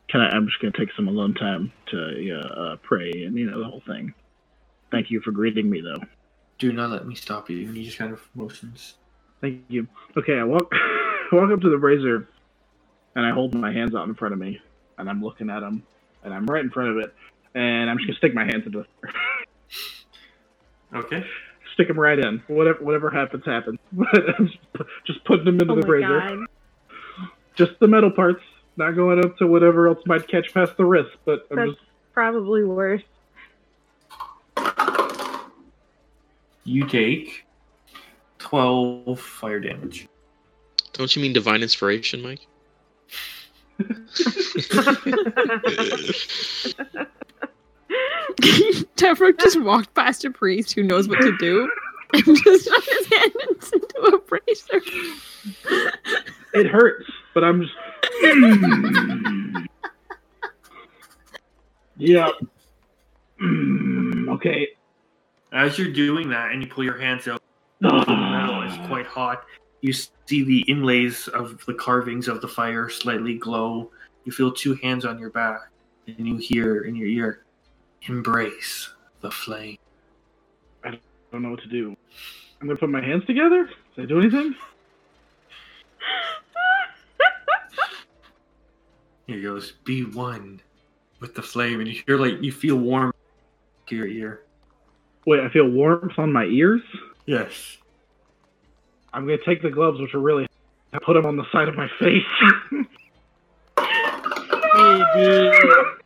[0.10, 0.30] Can I?
[0.30, 3.66] I'm just gonna take some alone time to uh, uh, pray and you know the
[3.66, 4.14] whole thing.
[4.92, 6.04] Thank you for greeting me though.
[6.60, 7.68] Do not let me stop you.
[7.68, 8.96] And he just kind of motions.
[9.42, 9.88] Thank you.
[10.18, 12.28] Okay, I walk I walk up to the brazier
[13.16, 14.60] and I hold my hands out in front of me
[14.98, 15.84] and I'm looking at them
[16.24, 17.14] and I'm right in front of it
[17.56, 18.88] and I'm just gonna stick my hands into it.
[20.96, 21.26] Okay.
[21.74, 22.44] stick them right in.
[22.48, 23.80] Whatever whatever happens happens.
[24.38, 24.58] Just,
[25.08, 26.20] just putting them into Oh the my brazier.
[26.20, 26.38] god.
[27.56, 28.44] Just the metal parts,
[28.78, 31.10] not going up to whatever else might catch past the wrist.
[31.26, 31.82] But I'm That's just
[32.14, 33.02] probably worse.
[36.64, 37.46] You take
[38.40, 40.08] twelve fire damage.
[40.94, 42.48] Don't you mean divine inspiration, Mike?
[48.96, 51.70] Tavrok just walked past a priest who knows what to do
[52.14, 53.34] and just shot his hand
[53.74, 54.82] into a bracer.
[56.54, 57.74] it hurts, but I'm just
[61.98, 62.30] Yeah.
[63.42, 64.70] Mm, okay.
[65.54, 67.42] As you're doing that, and you pull your hands out,
[67.80, 68.16] the oh.
[68.16, 69.46] metal is quite hot.
[69.82, 73.92] You see the inlays of the carvings of the fire slightly glow.
[74.26, 75.60] You feel two hands on your back,
[76.08, 77.46] and you hear in your ear,
[78.04, 78.90] "Embrace
[79.22, 79.78] the flame."
[80.84, 81.00] I
[81.32, 81.96] don't know what to do.
[82.60, 83.70] I'm gonna put my hands together.
[83.96, 84.56] Did I do anything?
[89.28, 90.62] He goes, "Be one
[91.22, 93.14] with the flame," and you hear like you feel warm
[93.88, 94.43] to your ear.
[95.26, 96.82] Wait, I feel warmth on my ears.
[97.26, 97.78] Yes.
[99.14, 100.48] I'm gonna take the gloves, which are really,
[100.92, 102.24] I put them on the side of my face.
[104.74, 105.52] Baby!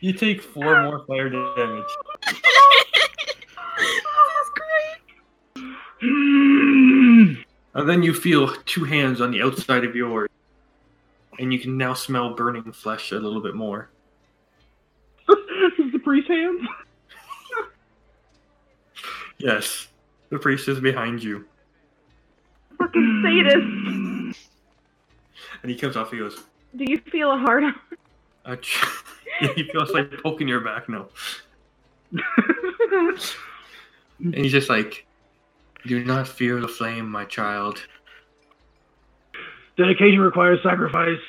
[0.00, 1.84] You take four more fire damage.
[2.24, 2.36] This
[4.36, 4.50] is
[6.00, 7.44] great.
[7.74, 10.28] And then you feel two hands on the outside of yours.
[11.40, 13.90] And you can now smell burning flesh a little bit more.
[15.28, 16.60] Is the priest hands?
[19.38, 19.88] Yes.
[20.30, 21.46] The priest is behind you.
[22.78, 24.38] Fucking sadist.
[25.62, 26.38] And he comes off, he goes,
[26.76, 27.74] Do you feel a hard on?
[28.44, 28.56] uh,
[29.54, 31.08] he feels like poking your back No.
[34.20, 35.06] And he's just like,
[35.86, 37.86] Do not fear the flame, my child.
[39.76, 41.20] Dedication requires sacrifice.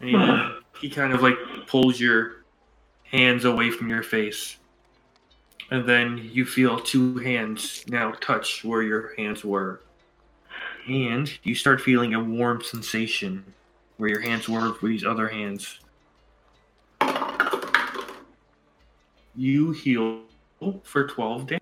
[0.00, 0.48] And he,
[0.88, 2.44] he kind of like pulls your
[3.04, 4.58] hands away from your face.
[5.70, 9.80] And then you feel two hands now touch where your hands were.
[10.88, 13.44] And you start feeling a warm sensation
[13.98, 15.80] where your hands were with these other hands.
[19.36, 20.22] You heal
[20.84, 21.60] for 12 days.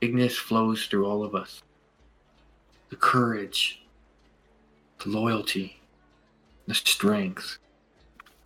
[0.00, 1.62] Ignis flows through all of us.
[2.88, 3.82] The courage,
[5.04, 5.80] the loyalty,
[6.66, 7.58] the strength,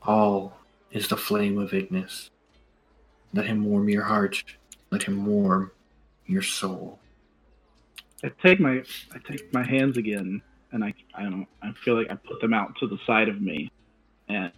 [0.02, 0.58] all
[0.90, 2.31] is the flame of Ignis.
[3.32, 4.42] Let him warm your heart.
[4.90, 5.70] Let him warm
[6.26, 6.98] your soul.
[8.24, 12.10] I take my I take my hands again, and I I don't I feel like
[12.10, 13.70] I put them out to the side of me,
[14.28, 14.52] and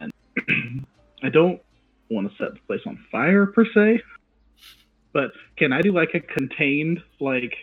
[0.00, 0.12] and
[1.22, 1.62] I don't
[2.10, 4.02] want to set the place on fire per se,
[5.12, 7.54] but can I do like a contained like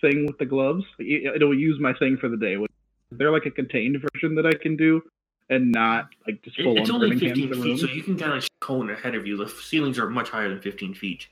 [0.00, 0.84] thing with the gloves?
[0.98, 2.54] It'll use my thing for the day.
[2.54, 5.02] Is there like a contained version that I can do,
[5.50, 8.02] and not like just It- full it's on only 15 hands in feet, so you
[8.02, 9.36] can kind of cone ahead of you.
[9.36, 11.26] The ceilings are much higher than 15 feet.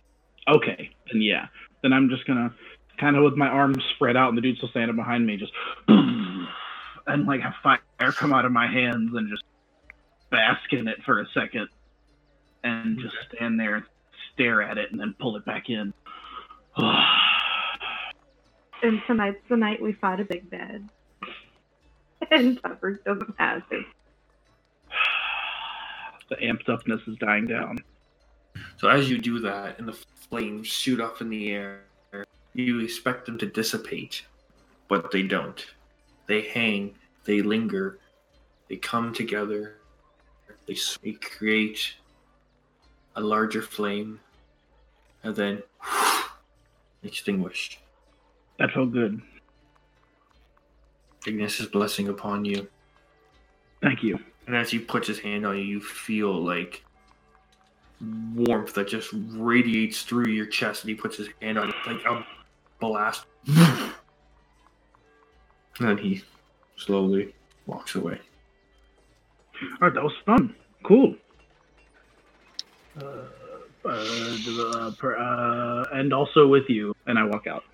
[0.49, 1.49] Okay, then yeah.
[1.83, 2.53] Then I'm just gonna
[2.99, 5.53] kind of with my arms spread out and the dude's still standing behind me, just
[5.89, 7.81] and like have fire
[8.13, 9.43] come out of my hands and just
[10.31, 11.69] bask in it for a second,
[12.65, 13.85] and just stand there and
[14.33, 15.93] stare at it and then pull it back in.
[18.83, 20.89] And tonight's the night we fight a big bed.
[22.31, 23.87] And Tupper doesn't have it.
[26.29, 27.79] The amped upness is dying down.
[28.79, 29.97] So as you do that, and the
[30.29, 31.83] flames shoot up in the air,
[32.55, 34.25] you expect them to dissipate,
[34.89, 35.65] but they don't.
[36.27, 37.99] They hang, they linger,
[38.69, 39.77] they come together,
[40.67, 41.95] they, they create
[43.15, 44.21] a larger flame,
[45.23, 45.62] and then
[47.03, 47.79] extinguish.
[48.59, 49.21] That felt good.
[51.27, 52.69] Ignis' blessing upon you.
[53.83, 54.19] Thank you.
[54.47, 56.85] And as he puts his hand on you, you feel like
[58.35, 60.83] warmth that just radiates through your chest.
[60.85, 62.25] And he puts his hand on it like a
[62.81, 63.27] blast.
[63.47, 63.93] and
[65.79, 66.23] then he
[66.77, 67.35] slowly
[67.67, 68.21] walks away.
[69.63, 70.55] All right, that was fun.
[70.83, 71.17] Cool.
[73.01, 73.05] Uh,
[73.85, 77.65] uh, uh, per- uh, and also with you, and I walk out.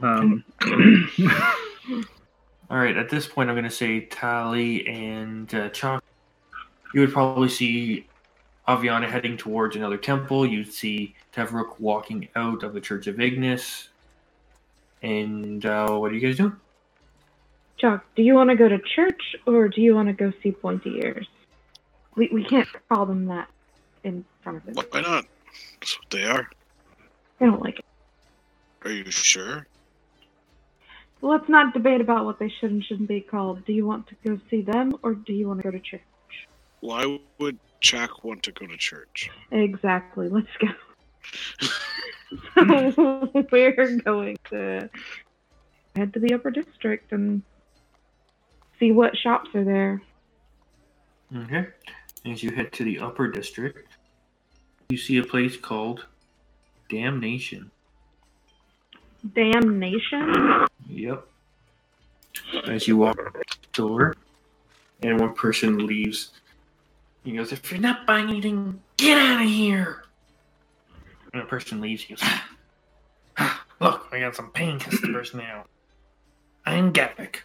[0.00, 0.44] Um,
[2.74, 6.02] All right, at this point, I'm going to say Tally and uh, Chalk.
[6.92, 8.08] You would probably see
[8.66, 10.44] Aviana heading towards another temple.
[10.44, 13.90] You'd see Tavrok walking out of the Church of Ignis.
[15.02, 16.56] And uh, what are you guys doing?
[17.76, 20.50] Chuck, do you want to go to church or do you want to go see
[20.50, 21.28] pointy ears?
[22.16, 23.48] We, we can't call them that
[24.02, 24.84] in front of them.
[24.90, 25.26] Why not?
[25.78, 26.50] That's what they are.
[27.40, 27.84] I don't like it.
[28.84, 29.68] Are you sure?
[31.24, 33.64] Well, let's not debate about what they should and shouldn't be called.
[33.64, 36.02] Do you want to go see them or do you want to go to church?
[36.80, 39.30] Why would Jack want to go to church?
[39.50, 40.28] Exactly.
[40.28, 40.68] Let's go.
[42.54, 44.90] so we're going to
[45.96, 47.40] head to the upper district and
[48.78, 50.02] see what shops are there.
[51.34, 51.68] Okay.
[52.26, 53.96] As you head to the upper district,
[54.90, 56.04] you see a place called
[56.90, 57.70] Damnation.
[59.32, 60.66] Damnation?
[60.88, 61.26] Yep.
[62.66, 63.16] As you walk
[63.72, 64.16] door,
[65.02, 66.30] and one person leaves,
[67.22, 70.04] he goes, If you're not buying anything, get out of here!
[71.32, 72.24] And a person leaves, he goes,
[73.80, 75.64] Look, I got some paying customers now.
[76.66, 77.36] I'm Gavik.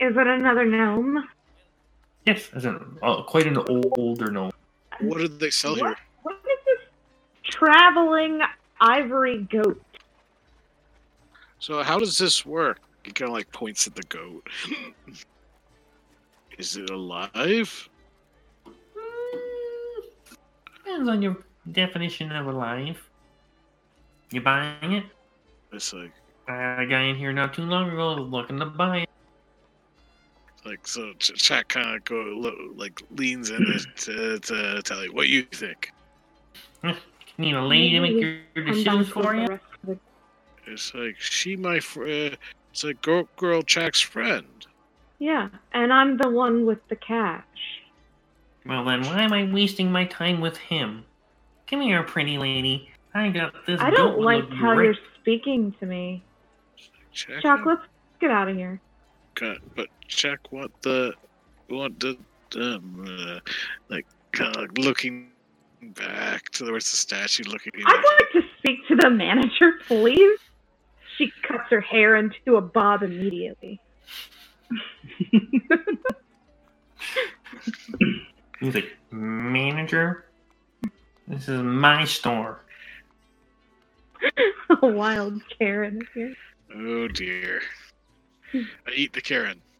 [0.00, 1.28] Is it another gnome?
[2.26, 4.52] Yes, as an, uh, quite an older gnome.
[5.00, 5.84] What did they sell here?
[5.84, 6.80] What, what is this
[7.44, 8.40] traveling
[8.80, 9.82] ivory goat?
[11.60, 12.80] So how does this work?
[13.04, 14.46] He kind of like points at the goat.
[16.58, 17.88] Is it alive?
[18.66, 18.72] Mm,
[20.76, 21.36] Depends on your
[21.72, 22.98] definition of alive.
[24.30, 25.04] You buying it?
[25.72, 26.12] It's like,
[26.48, 29.08] I had a guy in here not too long ago looking to buy it.
[30.64, 31.12] like so.
[31.18, 33.64] Ch- Jack kind of go lo- like leans in
[33.96, 35.92] to, to tell you what you think.
[36.84, 36.94] You
[37.38, 39.60] need a lady to make your I'm decisions for for you?
[40.70, 42.36] Rest of the It's like she my friend.
[42.72, 44.46] It's like girl, girl Jack's friend.
[45.18, 47.44] Yeah, and I'm the one with the cash.
[48.64, 51.04] Well, then why am I wasting my time with him?
[51.66, 52.90] Come here, pretty lady.
[53.14, 53.80] I got this.
[53.80, 54.84] I don't like how great.
[54.86, 56.22] you're speaking to me.
[57.12, 57.82] Jack, Chuck, let's
[58.20, 58.80] get out of here.
[59.34, 61.12] got, but check what the
[61.68, 62.16] what the
[62.56, 63.40] um uh,
[63.88, 65.30] like kind of looking
[65.82, 67.72] back towards the statue, looking.
[67.84, 70.38] I'd like to speak to the manager, please.
[71.20, 73.78] She cuts her hair into a bob immediately.
[78.58, 80.24] He's like, manager,
[81.28, 82.62] this is my store.
[84.82, 86.34] A wild Karen here.
[86.74, 87.60] Oh dear.
[88.54, 89.60] I eat the Karen.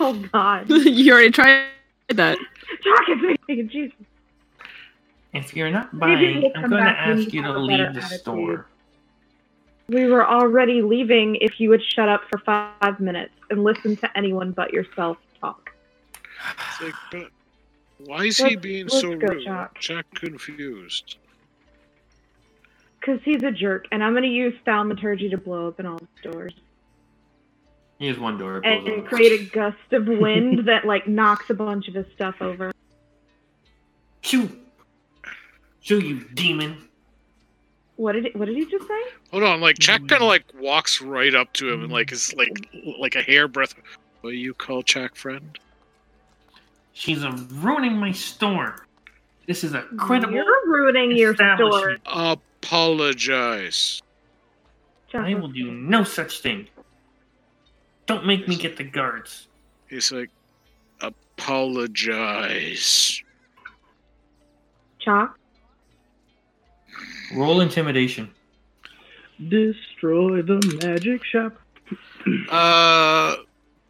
[0.00, 0.70] Oh God.
[0.70, 1.64] you already tried
[2.10, 2.38] that.
[2.84, 3.98] Jack is making Jesus.
[5.32, 8.20] If you're not buying, I'm going to ask you you to leave the attitude.
[8.20, 8.66] store.
[9.88, 14.18] We were already leaving if you would shut up for five minutes and listen to
[14.18, 15.70] anyone but yourself talk.
[16.58, 17.30] It's like, but
[18.06, 19.44] why is he Let's- being so go, rude?
[19.44, 19.78] Jack.
[19.80, 21.16] Jack confused.
[23.00, 26.30] Because he's a jerk, and I'm going to use thaumaturgy to blow open all the
[26.30, 26.52] doors.
[27.98, 28.58] He has one door.
[28.58, 32.06] it And, and create a gust of wind that, like, knocks a bunch of his
[32.14, 32.72] stuff over.
[34.20, 34.50] Shoo!
[35.80, 36.87] Shoo, you demon!
[37.98, 39.02] What did, what did he just say?
[39.32, 42.32] Hold on, like Jack kind of like walks right up to him and like is
[42.34, 42.68] like
[43.00, 43.74] like a hairbreadth.
[44.20, 45.58] What do you call Jack friend?
[46.92, 48.86] She's uh, ruining my store.
[49.48, 51.52] This is a credible You're ruining your store.
[51.54, 52.00] establishment.
[52.06, 54.00] Apologize.
[55.10, 56.68] Jack, I will do no such thing.
[58.06, 59.48] Don't make me get the guards.
[59.88, 60.30] He's like,
[61.00, 63.22] apologize.
[65.00, 65.37] Chalk.
[67.34, 68.30] Roll intimidation.
[69.48, 71.54] Destroy the magic shop.
[72.50, 73.36] Uh,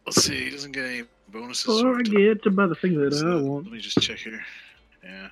[0.05, 0.45] let's see.
[0.45, 1.65] He doesn't get any bonuses.
[1.65, 3.65] Before I get to buy the thing that so I want.
[3.65, 4.43] let me just check here.
[5.03, 5.29] Yeah,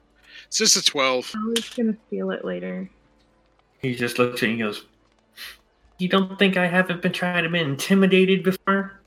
[0.47, 1.31] it's just a twelve.
[1.35, 2.89] Oh, he's going to steal it later.
[3.81, 4.85] He just looks at you and goes,
[5.99, 8.99] You don't think I haven't been trying to be intimidated before?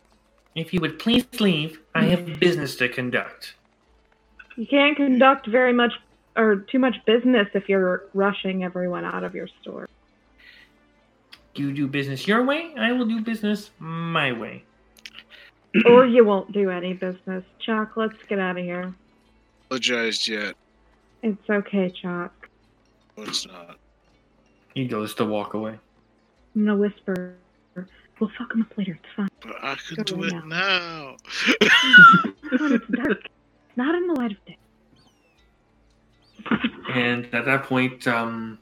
[0.54, 3.54] If you would please leave, I have business to conduct.
[4.56, 5.92] You can't conduct very much
[6.36, 9.88] or too much business if you're rushing everyone out of your store.
[11.54, 14.64] You do business your way, I will do business my way.
[15.86, 17.44] or you won't do any business.
[17.58, 18.94] Chalk, let's get out of here.
[19.66, 20.56] Apologized yet?
[21.22, 22.48] It's okay, Chalk.
[23.16, 23.78] No, it's not.
[24.74, 25.78] He goes to walk away.
[26.54, 27.34] I'm gonna whisper.
[28.18, 28.98] We'll fuck him up later.
[29.02, 29.28] It's fine.
[29.40, 31.16] But I could Go do it now.
[31.60, 33.26] It's fine, it's dark.
[33.76, 34.58] Not in the light of day.
[36.92, 38.58] And at that point, um,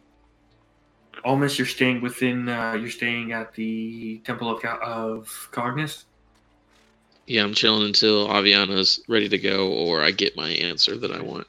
[1.24, 6.04] almost you're staying within, uh, you're staying at the Temple of, of Cognis.
[7.26, 11.20] Yeah, I'm chilling until Aviana's ready to go or I get my answer that I
[11.20, 11.46] want.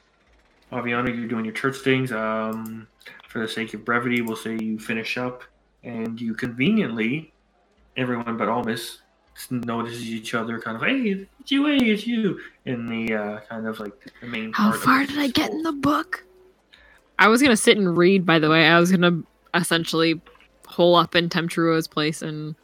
[0.72, 2.12] Aviana, you're doing your church things.
[2.12, 2.86] Um,
[3.28, 5.42] for the sake of brevity, we'll say you finish up,
[5.84, 7.32] and you conveniently,
[7.96, 8.98] everyone but Almus
[9.50, 13.66] notices each other, kind of, hey, it's you, hey, it's you, in the uh, kind
[13.66, 14.52] of like the main.
[14.52, 16.24] How part of far the did I get in the book?
[17.18, 18.24] I was gonna sit and read.
[18.26, 19.22] By the way, I was gonna
[19.54, 20.20] essentially
[20.66, 22.54] hole up in Temtruo's place, and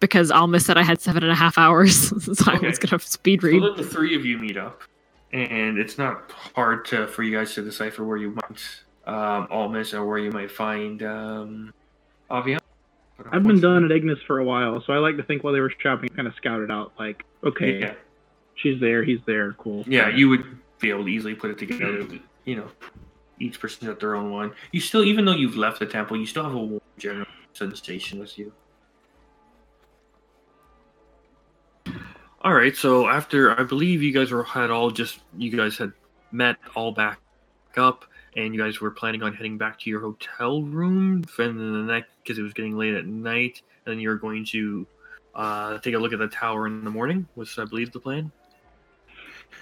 [0.00, 1.94] because Alma said I had seven and a half hours,
[2.38, 3.62] so I was gonna speed So read.
[3.62, 4.82] then the three of you meet up,
[5.32, 8.60] and it's not hard to for you guys to decipher where you might
[9.06, 11.74] um, Almus or where you might find um,
[12.30, 12.60] Aviana.
[13.32, 15.60] I've been done at Ignis for a while, so I like to think while they
[15.60, 17.94] were shopping, kind of scouted out, like, okay, Yeah,
[18.54, 19.84] she's there, he's there, cool.
[19.88, 20.44] yeah, you would
[20.78, 22.06] be able to easily put it together.
[22.44, 22.68] You know,
[23.40, 24.52] each person's got their own one.
[24.72, 28.20] You still, even though you've left the temple, you still have a warm general sensation
[28.20, 28.52] with you.
[32.40, 35.92] All right, so after I believe you guys were had all just you guys had
[36.30, 37.20] met all back
[37.76, 38.04] up,
[38.38, 42.04] and you guys were planning on heading back to your hotel room for the night
[42.22, 44.86] because it was getting late at night, and then you're going to
[45.34, 47.26] uh, take a look at the tower in the morning.
[47.34, 48.30] Was I believe the plan?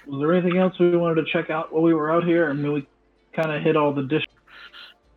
[0.05, 2.49] Was there anything else we wanted to check out while we were out here?
[2.49, 2.87] I mean, we
[3.33, 4.33] kind of hit all the districts.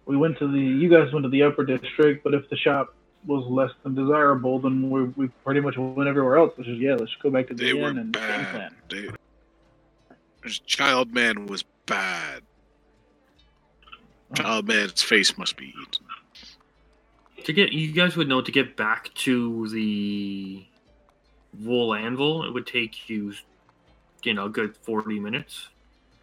[0.07, 2.95] We went to the, you guys went to the upper district, but if the shop
[3.27, 6.95] was less than desirable, then we, we pretty much went everywhere else, which is, yeah,
[6.95, 8.49] let's go back to the They inn were and bad.
[8.55, 8.75] plan.
[8.89, 9.11] They,
[10.43, 12.43] this child man was bad.
[14.35, 16.07] Child man's face must be eaten.
[17.45, 20.64] To get you guys would know to get back to the
[21.59, 23.35] wool anvil, it would take you,
[24.24, 25.68] you know, a good forty minutes.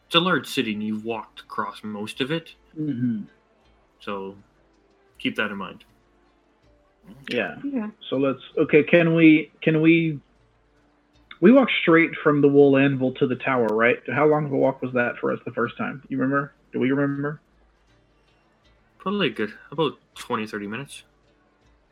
[0.05, 3.23] It's a large city, and you've walked across most of it, hmm
[3.99, 4.35] so
[5.19, 5.83] keep that in mind.
[7.29, 7.55] Yeah.
[7.63, 7.89] Yeah.
[8.09, 10.19] So let's, okay, can we, can we,
[11.41, 13.97] we walked straight from the wool anvil to the tower, right?
[14.13, 16.03] How long of a walk was that for us the first time?
[16.09, 16.53] You remember?
[16.71, 17.41] Do we remember?
[19.07, 21.03] Probably good, about 20, 30 minutes.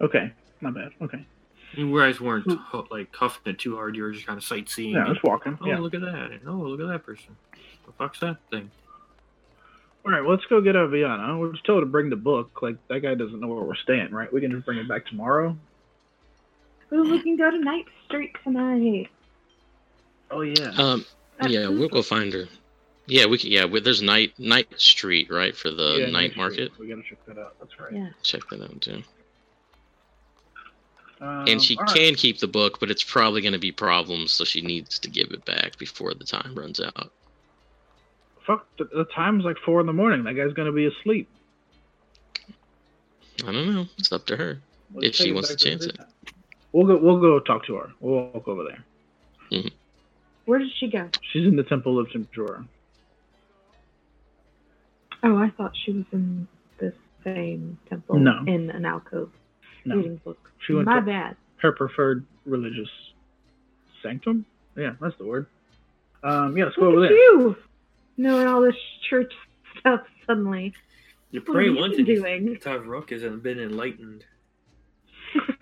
[0.01, 0.91] Okay, not bad.
[1.01, 1.25] Okay.
[1.71, 2.45] You guys weren't
[2.91, 3.95] like huffing it too hard.
[3.95, 4.95] You were just kind of sightseeing.
[4.95, 5.57] Yeah, just walking.
[5.61, 5.79] oh, Yeah.
[5.79, 6.31] look at that!
[6.31, 7.37] and, Oh, look at that person!
[7.53, 8.69] What the fuck's that thing?
[10.05, 11.39] All right, well, let's go get Aviana.
[11.39, 12.61] We'll just tell her to bring the book.
[12.61, 14.31] Like that guy doesn't know where we're staying, right?
[14.33, 15.55] We can just bring it back tomorrow.
[16.91, 19.07] Ooh, we can go to Night Street tonight.
[20.31, 20.71] Oh yeah.
[20.77, 21.05] Um,
[21.47, 22.43] Yeah, we'll go find her.
[23.07, 23.51] Yeah, we can.
[23.51, 26.71] Yeah, we, there's night night street right for the Yeah, night market.
[26.71, 26.79] week.
[26.79, 27.55] We gotta check that out.
[27.59, 27.93] That's right.
[27.93, 28.09] Yeah.
[28.23, 29.03] Check that out too.
[31.21, 31.95] Um, and she all right.
[31.95, 35.09] can keep the book, but it's probably going to be problems, so she needs to
[35.09, 37.09] give it back before the time runs out.
[38.45, 38.67] Fuck.
[38.77, 40.23] The, the time's like four in the morning.
[40.25, 41.29] That guy's gonna be asleep.
[43.43, 43.85] I don't know.
[43.97, 44.59] It's up to her.
[44.93, 45.97] Let's If she wants to the chance it.
[46.71, 46.97] We'll go.
[46.97, 47.91] We'll go talk to her.
[47.99, 49.63] We'll walk over there.
[50.45, 51.09] Where did she go?
[51.31, 52.65] She's in the Temple of Tempura.
[55.25, 56.47] Oh, I thought she was in
[56.79, 58.43] the same temple No.
[58.47, 59.31] in an alcove
[59.85, 60.51] No, reading books.
[60.67, 61.35] she went My to bad.
[61.57, 62.89] her preferred religious
[64.03, 64.45] sanctum.
[64.77, 65.47] Yeah, that's the word.
[66.23, 67.17] Um, yeah, let's go Look over at there.
[67.17, 67.55] you
[68.17, 68.75] knowing all this
[69.09, 69.33] church
[69.79, 70.73] stuff suddenly.
[71.31, 72.57] You What pray have you once been and doing?
[72.57, 74.23] Tavrok hasn't been enlightened.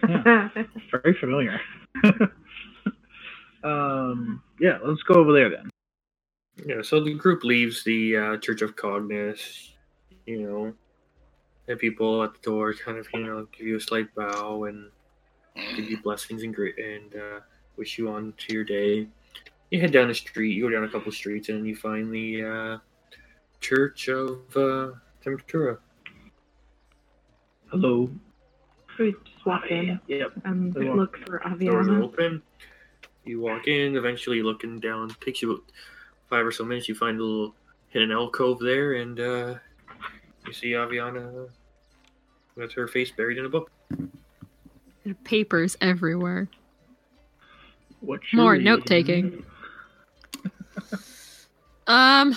[0.07, 0.49] Yeah,
[0.91, 1.59] Very familiar.
[3.63, 5.69] um, yeah, let's go over there then.
[6.65, 9.71] Yeah, so the group leaves the uh, Church of Cognis,
[10.25, 10.73] you know,
[11.67, 14.89] and people at the door kind of, you know, give you a slight bow and
[15.75, 17.39] give you blessings and greet and uh,
[17.75, 19.07] wish you on to your day.
[19.71, 22.43] You head down the street, you go down a couple streets, and you find the
[22.45, 22.77] uh,
[23.59, 24.91] Church of uh,
[25.23, 25.77] Temperatura.
[27.71, 28.09] Hello.
[28.99, 30.31] we just walk in Yep.
[30.45, 32.41] and We walk- look for Doors open.
[33.25, 35.63] You walk in, eventually looking down, takes you about
[36.29, 37.53] five or so minutes, you find a little
[37.89, 39.55] hidden alcove there, and uh,
[40.47, 41.47] you see Aviana
[42.55, 43.71] with her face buried in a book.
[43.89, 46.47] There are papers everywhere.
[48.01, 49.45] What More note-taking.
[51.85, 52.33] Um,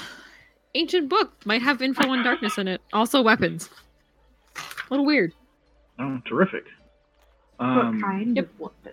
[0.74, 2.80] ancient book might have info on darkness in it.
[2.93, 3.70] Also weapons.
[4.57, 4.61] A
[4.91, 5.32] little weird.
[6.01, 6.64] Oh, terrific.
[7.59, 8.47] What Um, kind yep.
[8.47, 8.93] of weapon?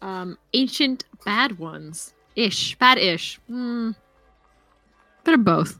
[0.00, 2.14] Um, ancient bad ones.
[2.36, 2.76] Ish.
[2.78, 3.38] Bad ish.
[3.48, 3.92] Hmm.
[5.24, 5.78] Bit of both.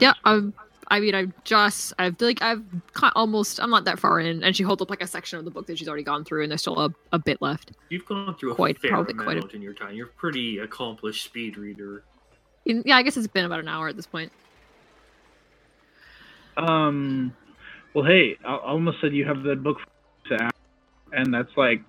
[0.00, 0.52] Yeah, I'm.
[0.88, 2.62] I mean, I've just, I've like, I've
[2.94, 5.46] ki- almost, I'm not that far in, and she holds up like a section of
[5.46, 7.72] the book that she's already gone through, and there's still a, a bit left.
[7.88, 9.94] You've gone through a Quite- fair probably amount quite a- in your time.
[9.94, 12.02] You're a pretty accomplished speed reader.
[12.66, 14.32] In, yeah, I guess it's been about an hour at this point.
[16.56, 17.34] Um,
[17.94, 19.78] well, hey, I I almost said you have the book
[20.28, 20.54] to ask,
[21.12, 21.82] and that's like,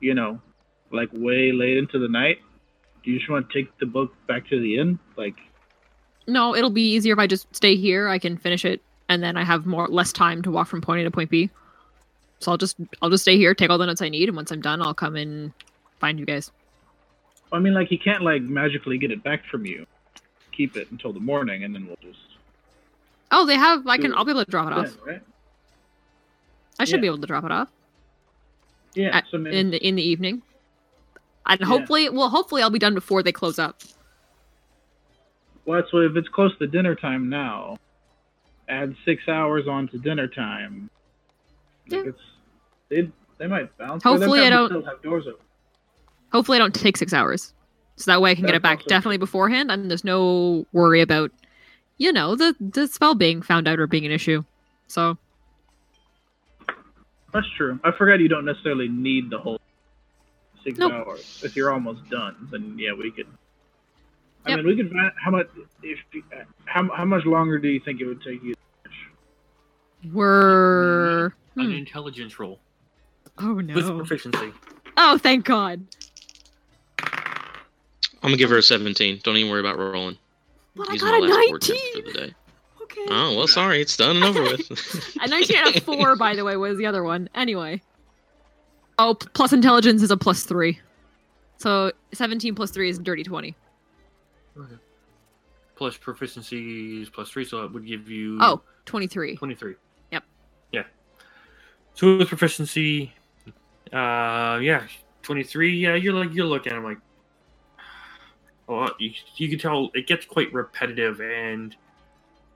[0.00, 0.40] you know,
[0.94, 2.38] like way late into the night.
[3.02, 4.98] Do you just want to take the book back to the inn?
[5.16, 5.34] Like,
[6.26, 8.08] No, it'll be easier if I just stay here.
[8.08, 11.00] I can finish it, and then I have more less time to walk from point
[11.00, 11.50] A to point B.
[12.38, 14.50] So I'll just, I'll just stay here, take all the notes I need, and once
[14.50, 15.52] I'm done, I'll come and
[16.00, 16.50] find you guys.
[17.52, 19.86] I mean, like, he can't like magically get it back from you.
[20.52, 22.18] Keep it until the morning, and then we'll just.
[23.30, 23.86] Oh, they have.
[23.86, 24.14] I can.
[24.14, 24.96] I'll be able to drop it off.
[25.04, 25.22] Yeah, right?
[26.78, 27.02] I should yeah.
[27.02, 27.68] be able to drop it off
[28.94, 29.16] Yeah.
[29.16, 30.42] at, so maybe, in the in the evening.
[31.46, 31.66] And Yeah.
[31.66, 33.82] hopefully, well, hopefully I'll be done before they close up.
[35.66, 37.76] well, so if it's close to dinner time now,
[38.68, 40.90] add six hours on to dinner time.
[41.86, 42.00] Yeah.
[42.06, 42.20] it's
[42.88, 44.02] they they might bounce.
[44.02, 45.44] Hopefully I don't- Still have doors open.
[46.32, 47.52] Hopefully, I don't take six hours,
[47.96, 51.30] so that way I can get it back definitely beforehand, and there's no worry about,
[51.98, 54.42] you know, the the spell being found out or being an issue.
[54.88, 55.16] So
[57.32, 57.78] That's true.
[57.84, 59.60] I forgot you don't necessarily need the whole
[60.64, 60.92] six Nope.
[60.92, 61.42] hours.
[61.44, 63.26] If you're almost done, then yeah, we could.
[64.46, 64.56] I Yep.
[64.58, 64.90] mean, we could.
[64.90, 65.48] find- How much?
[65.82, 65.98] If
[66.66, 68.54] how how much longer do you think it would take you?
[68.54, 70.12] to finish?
[70.14, 71.26] we're.
[71.56, 71.70] An Hmm.
[71.72, 72.58] intelligence roll
[73.38, 73.74] Oh no.
[73.74, 73.96] with no!
[73.98, 74.52] proficiency.
[74.96, 75.86] Oh, thank God!
[76.98, 79.20] I'm gonna give her a 17.
[79.22, 80.16] Don't even worry about rolling.
[80.74, 82.04] But I Using got my a last word for nineteen.
[82.06, 82.34] the day.
[82.82, 83.06] Okay.
[83.08, 85.16] Oh well, sorry, it's done and over with.
[85.22, 87.28] A 19 and a 4, by the way, was the other one.
[87.34, 87.80] Anyway.
[88.98, 90.78] Oh, plus intelligence is a plus 3.
[91.58, 93.56] So 17 plus 3 is dirty 20.
[94.58, 94.74] Okay.
[95.76, 99.36] Plus proficiency is plus three, so that would give you Oh, 23.
[99.36, 99.74] 23.
[100.12, 100.24] Yep.
[100.72, 100.82] Yeah.
[101.94, 103.12] So with proficiency,
[103.92, 104.84] uh, yeah,
[105.22, 105.76] 23.
[105.76, 106.72] Yeah, you're like you're looking.
[106.72, 106.98] I'm like,
[108.68, 111.74] oh, you, you can tell it gets quite repetitive and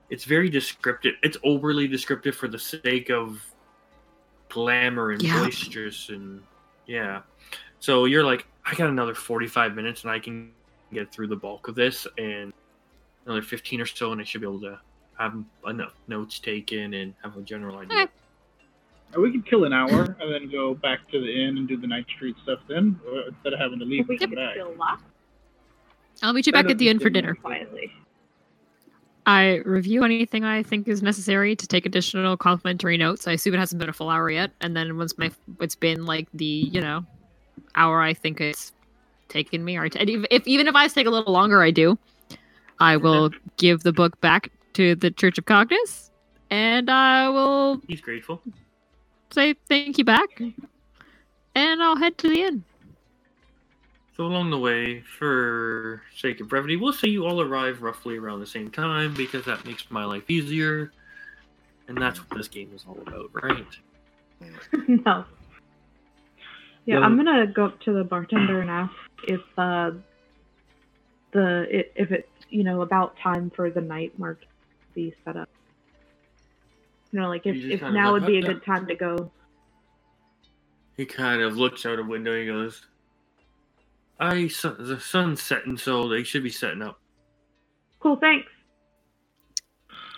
[0.09, 1.15] it's very descriptive.
[1.21, 3.45] It's overly descriptive for the sake of
[4.49, 5.43] glamour and Yeah.
[5.43, 6.41] boisterous and
[6.87, 7.21] yeah.
[7.79, 10.51] So you're like, I got another 45 minutes and I can
[10.91, 12.51] get through the bulk of this and
[13.25, 14.79] another 15 or so, and I should be able to
[15.17, 15.35] have
[15.67, 18.03] enough notes taken and have a general idea.
[18.03, 18.11] Okay.
[19.17, 21.87] We could kill an hour and then go back to the inn and do the
[21.87, 24.53] night street stuff then, uh, instead of having to leave we and come could back.
[24.53, 25.01] still lock
[26.21, 27.33] I'll meet you back at the inn for dinner.
[27.35, 27.91] quietly.
[29.29, 33.27] I review anything I think is necessary to take additional complimentary notes.
[33.27, 35.29] I assume it hasn't been a full hour yet, and then once my
[35.61, 37.05] it's been like the you know
[37.75, 38.73] hour I think it's
[39.27, 41.95] taken me, or t- if even if I take a little longer, I do.
[42.79, 46.09] I will give the book back to the Church of Cognis,
[46.49, 48.41] and I will He's grateful.
[49.29, 50.41] say thank you back,
[51.53, 52.63] and I'll head to the inn.
[54.19, 58.41] So along the way, for sake of brevity, we'll say you all arrive roughly around
[58.41, 60.91] the same time because that makes my life easier.
[61.87, 63.65] And that's what this game is all about, right?
[64.89, 65.23] no.
[66.85, 68.91] Yeah, I'm gonna go up to the bartender and ask
[69.25, 69.91] if uh,
[71.31, 74.47] the if it's you know about time for the night mark to
[74.95, 75.47] be set up.
[77.13, 79.31] You know, like if, if now would be a "Uh, good time to go.
[80.97, 82.85] He kind of looks out a window he goes,
[84.19, 84.49] I,
[84.79, 86.99] the sun's setting, so they should be setting up.
[87.99, 88.49] Cool, thanks.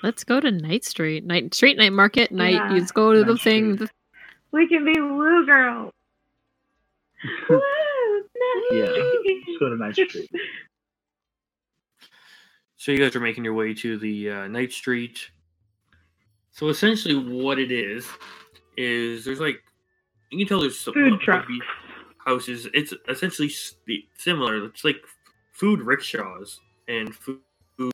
[0.04, 2.32] Let's go to Night Street, Night Street Night Market.
[2.32, 2.56] Night.
[2.56, 2.72] Yeah.
[2.74, 3.76] Let's go to the Night thing.
[3.76, 3.92] Street.
[4.52, 5.94] We can be woo girls.
[7.50, 7.60] Woo!
[8.72, 8.86] Yeah.
[8.86, 10.30] Let's go to Night Street.
[12.78, 15.30] So you guys are making your way to the uh, night street.
[16.50, 18.08] So essentially, what it is
[18.76, 19.62] is there's like
[20.32, 21.48] you can tell there's some Food what trucks.
[21.48, 21.62] would be
[22.26, 22.68] houses.
[22.74, 23.52] It's essentially
[24.18, 24.66] similar.
[24.66, 25.04] It's like
[25.52, 27.40] food rickshaws and food,
[27.78, 27.94] food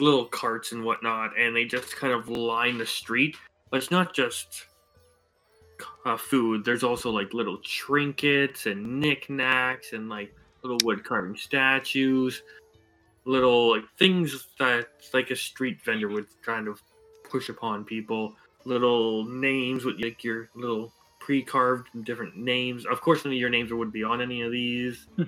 [0.00, 3.36] little carts and whatnot, and they just kind of line the street.
[3.70, 4.66] But it's not just
[6.04, 6.64] uh, food.
[6.64, 12.42] There's also like little trinkets and knickknacks and like little wood carving statues
[13.28, 16.82] little like things that like a street vendor would kind of
[17.24, 18.34] push upon people.
[18.64, 20.92] Little names with like your little
[21.28, 22.86] pre-carved different names.
[22.86, 25.06] Of course, none of your names would be on any of these.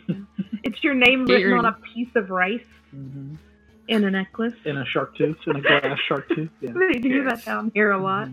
[0.63, 3.35] It's your name Get written your- on a piece of rice hmm
[3.89, 4.55] in a necklace.
[4.65, 6.49] In a shark tooth, in a glass shark tooth.
[6.63, 6.73] Yeah.
[6.75, 8.29] They do that down here a lot.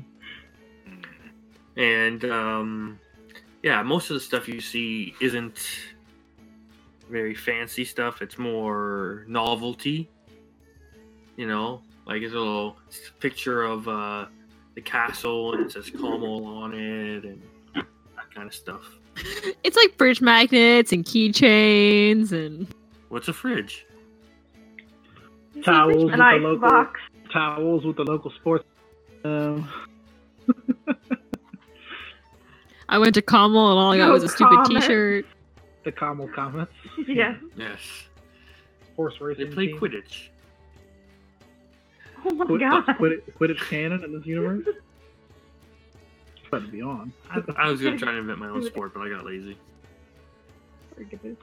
[1.75, 2.99] And um,
[3.63, 5.59] yeah, most of the stuff you see isn't
[7.09, 8.21] very fancy stuff.
[8.21, 10.09] It's more novelty.
[11.37, 12.77] You know, like it's a little
[13.19, 14.27] picture of uh,
[14.75, 17.56] the castle and it says Como on it and that
[18.37, 18.99] kind of stuff.
[19.63, 22.67] It's like fridge magnets and keychains and
[23.09, 23.83] What's a fridge?
[25.65, 26.99] Towels with the local box.
[27.33, 28.63] towels with the local sports.
[29.23, 29.67] Um,
[32.89, 34.81] I went to Commel and all I got No was a stupid comment.
[34.83, 35.25] T-shirt.
[35.83, 36.71] the Camel Comets.
[37.07, 37.35] Yeah.
[37.55, 37.79] Yes.
[38.95, 39.49] Horse racing.
[39.49, 39.79] They play team.
[39.79, 40.27] Quidditch.
[42.25, 42.85] Oh my Quid- god.
[42.85, 44.65] Quidditch, Quidditch canon in this universe.
[46.47, 47.11] It's about to be on.
[47.29, 49.57] I, I was gonna try to invent my own sport, but I got lazy.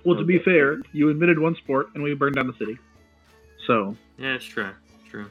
[0.02, 2.78] Well, to be fair, you invented one sport and we burned down the city.
[3.66, 4.70] So, Yeah, it's true.
[5.00, 5.30] It's true.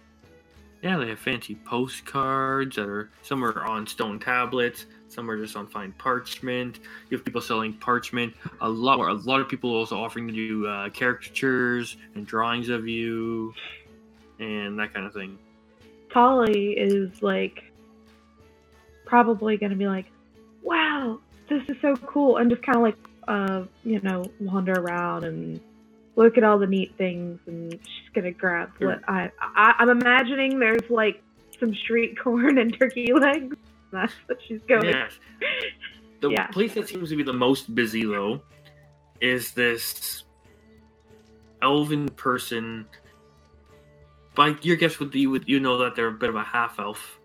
[0.84, 5.56] Yeah, they have fancy postcards that are some are on stone tablets, some are just
[5.56, 6.80] on fine parchment.
[7.10, 8.36] You have people selling parchment.
[8.62, 12.88] A lot, a lot of people also offering to do uh, caricatures and drawings of
[12.88, 13.56] you,
[14.40, 15.40] and that kind of thing.
[16.10, 17.73] Polly is like
[19.06, 20.06] probably gonna be like,
[20.62, 22.98] "Wow, this is so cool," and just kind of like,
[23.28, 25.60] uh, you know, wander around and
[26.16, 30.60] look at all the neat things, and she's gonna grab what I, I I'm imagining
[30.60, 31.22] there's like
[31.60, 33.56] some street corn and turkey legs.
[33.92, 34.86] That's what she's going.
[34.86, 35.14] Yes.
[36.22, 36.48] The Yeah.
[36.48, 38.42] place that seems to be the most busy, though,
[39.20, 40.24] is this
[41.62, 42.88] elven person.
[44.34, 46.80] By your guess would be, would you know that they're a bit of a half
[46.80, 47.20] elf?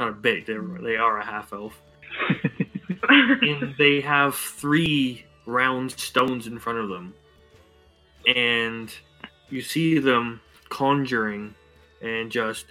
[0.00, 0.46] Not a bit.
[0.46, 0.82] They mm-hmm.
[0.82, 1.78] they are a half elf,
[3.10, 7.12] and they have three round stones in front of them,
[8.26, 8.90] and
[9.50, 10.40] you see them
[10.70, 11.54] conjuring,
[12.00, 12.64] and just,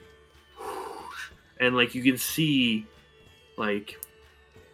[1.60, 2.88] and like you can see,
[3.60, 4.04] like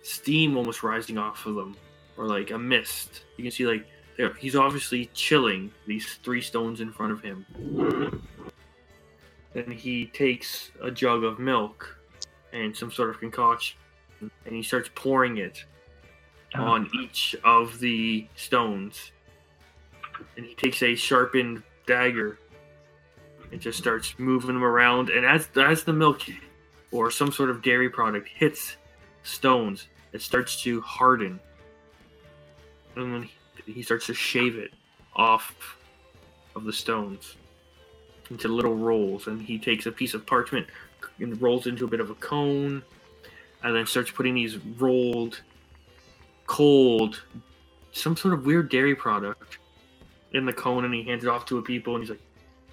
[0.01, 1.75] steam almost rising off of them,
[2.15, 3.25] or like a mist.
[3.35, 3.85] You can see like
[4.15, 8.25] there, he's obviously chilling these three stones in front of him.
[9.51, 11.94] Then he takes a jug of milk
[12.55, 13.77] and some sort of concoction,
[14.45, 15.63] and he starts pouring it
[16.55, 16.63] oh.
[16.63, 19.11] on each of the stones.
[20.37, 22.39] And he takes a sharpened dagger
[23.51, 25.09] and just starts moving them around.
[25.09, 26.21] And as as the milk
[26.91, 28.77] or some sort of dairy product hits
[29.23, 31.39] stones, it starts to harden.
[32.95, 33.29] And then
[33.65, 34.71] he, he starts to shave it
[35.15, 35.77] off
[36.55, 37.35] of the stones
[38.29, 39.27] into little rolls.
[39.27, 40.67] And he takes a piece of parchment
[41.19, 42.83] and rolls into a bit of a cone,
[43.63, 45.41] and then starts putting these rolled,
[46.47, 47.21] cold,
[47.91, 49.59] some sort of weird dairy product
[50.33, 52.21] in the cone, and he hands it off to a people, and he's like,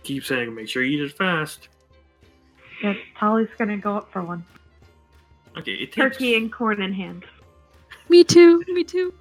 [0.03, 1.68] keep saying, make sure you eat it fast.
[2.82, 4.45] Yes, Polly's gonna go up for one.
[5.57, 7.24] Okay, it takes, Turkey and corn in hand.
[8.09, 8.62] Me too.
[8.68, 9.14] Me too.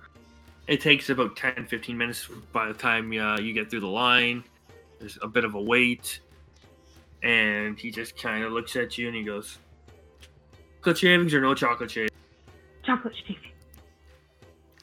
[0.67, 4.43] It takes about 10, 15 minutes by the time uh, you get through the line.
[4.99, 6.19] There's a bit of a wait.
[7.23, 9.59] And he just kind of looks at you and he goes,
[10.79, 12.11] Chocolate shavings or no chocolate shavings?
[12.83, 13.51] Chocolate shaving.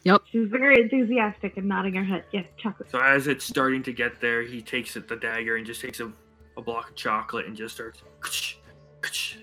[0.04, 0.22] Yep.
[0.30, 2.24] She's very enthusiastic and nodding her head.
[2.32, 2.88] Yes, chocolate.
[2.90, 5.98] So as it's starting to get there, he takes it, the dagger and just takes
[6.00, 6.10] a,
[6.56, 8.02] a block of chocolate and just starts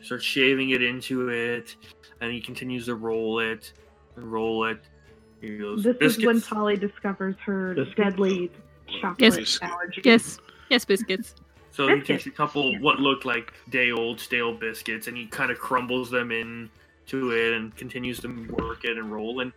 [0.02, 1.76] starts shaving it into it,
[2.22, 3.74] and he continues to roll it
[4.16, 4.80] and roll it.
[5.42, 7.96] He goes, This is when "Biscuits." Polly discovers her Biscuits?
[7.98, 8.52] deadly
[9.02, 9.60] chocolate Yes.
[9.62, 10.02] allergy.
[10.06, 10.40] Yes.
[10.70, 11.36] Yes, biscuits.
[11.76, 15.52] So he takes a couple what look like day old stale biscuits and he kind
[15.52, 16.70] of crumbles them in
[17.08, 19.52] to it and continues to work it and roll and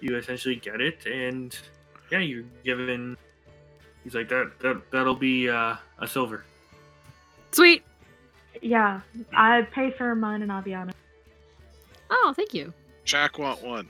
[0.00, 1.58] you essentially get it and
[2.10, 3.16] yeah you're given
[4.02, 6.44] he's like that that that'll be uh, a silver
[7.54, 7.84] Sweet.
[8.62, 9.00] Yeah,
[9.32, 10.92] I pay for mine and Aviana.
[12.10, 12.72] Oh, thank you.
[13.04, 13.88] Jack want one.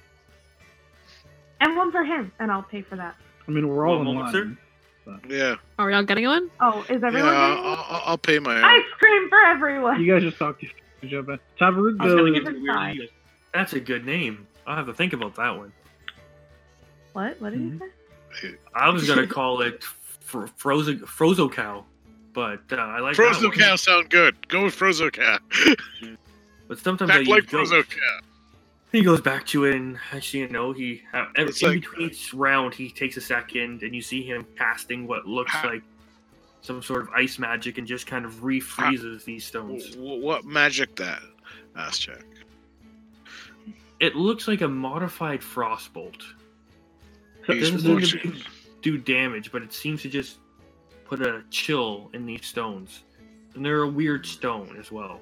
[1.61, 3.17] And one for him, and I'll pay for that.
[3.49, 4.59] I mean, we're all One in moment,
[5.07, 5.21] line.
[5.29, 6.51] Yeah, Are we all getting one?
[6.61, 7.07] Oh, is yeah.
[7.07, 7.79] everyone I'll, getting one?
[7.79, 8.65] I'll, I'll pay my own.
[8.65, 10.01] Ice cream for everyone!
[10.03, 10.67] You guys just talk to
[11.03, 11.39] each other.
[11.61, 13.09] Tavrok I was gonna give it weird- he
[13.53, 15.73] that's a good name i'll have to think about that one
[17.13, 17.41] What?
[17.41, 17.81] What did Mhm.
[17.81, 17.91] you
[18.51, 18.55] say?
[18.75, 21.85] i was gonna call it fr- frozen frozo cow
[22.33, 24.49] but uh, i like that Frozo cow sound good.
[24.49, 25.39] Go with Frozo cow.
[26.67, 27.67] but sometimes i like goat.
[27.69, 28.19] Frozo cow.
[28.95, 32.33] He goes back to it, and actually, you know, he uh, in like- between each
[32.33, 35.83] round, he takes a second, and you see him casting what looks Ha- like
[36.61, 39.97] some sort of ice magic, and just kind of refreezes these stones.
[39.97, 41.21] W- what magic that?
[41.77, 42.25] Asked Jack.
[43.99, 46.23] It looks like a modified frostbolt.
[47.49, 48.33] It He's doesn't seem watching.
[48.33, 48.43] to
[48.81, 50.39] do damage, but it seems to just
[51.05, 53.03] put a chill in these stones,
[53.57, 55.21] and they're a weird stone as well.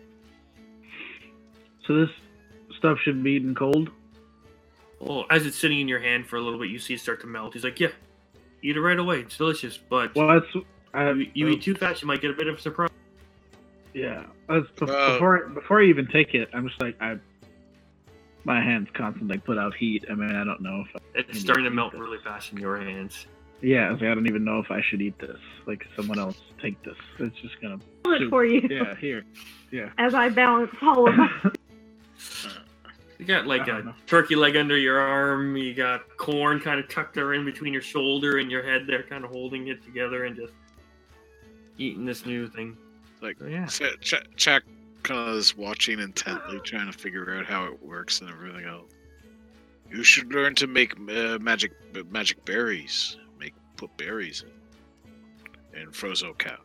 [1.87, 2.11] So this
[2.83, 3.91] stuff should be eaten cold.
[4.99, 7.21] Well, as it's sitting in your hand for a little bit, you see it start
[7.21, 7.55] to melt.
[7.55, 7.89] He's like, "Yeah,
[8.63, 9.21] eat it right away.
[9.21, 10.67] It's delicious, but Well, that's.
[10.95, 12.91] I, you, you eat too fast, you might get a bit of a surprise."
[13.95, 17.19] Yeah, that's, bef- Uh, before before I even take it, I'm just like I.
[18.45, 20.05] My hands constantly put out heat.
[20.11, 20.97] I mean, I don't know if.
[20.97, 23.27] I, It's starting to melt really fast in your hands.
[23.61, 25.39] yeah, I like, I don't even know if I should eat this.
[25.67, 26.97] Like someone else take this.
[27.21, 27.79] It's just gonna.
[28.05, 28.67] Hold it for you.
[28.69, 29.23] Yeah, here.
[29.71, 29.91] Yeah.
[29.99, 31.53] As I balance all of them.
[33.23, 33.95] You got like a know.
[34.09, 35.57] turkey leg under your arm.
[35.57, 39.05] You got corn kind of tucked there in between your shoulder and your head there,
[39.05, 40.53] kind of holding it together and just
[41.79, 42.77] eating this new thing.
[43.21, 43.67] Like, So, yeah.
[43.67, 44.65] Ch- Ch- Jack
[45.05, 48.91] kind of is watching intently, trying to figure out how it works and everything else.
[49.89, 53.19] You should learn to make uh, magic uh, magic berries.
[53.39, 54.43] Make put berries
[55.75, 55.81] in.
[55.81, 56.59] In Frozo cow.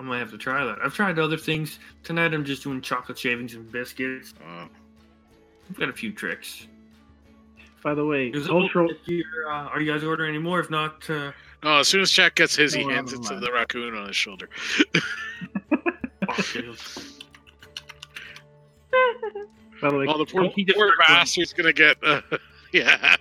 [0.00, 0.78] I might have to try that.
[0.82, 1.78] I've tried other things.
[2.04, 4.32] Tonight I'm just doing chocolate shavings and biscuits.
[4.42, 4.64] Uh,
[5.68, 6.66] I've got a few tricks.
[7.84, 8.88] By the way, Is cultural.
[8.90, 10.58] if you're, uh, are you guys ordering any more?
[10.58, 11.32] If not, uh,
[11.62, 13.94] no, as soon as Jack gets his, he No, we're hands it to the raccoon
[13.94, 14.48] on his shoulder.
[16.26, 16.64] fuck it.
[19.82, 21.98] By the way, Oh, the poor, He just poor going- bastard's gonna get.
[22.02, 22.22] Uh,
[22.72, 23.16] yeah.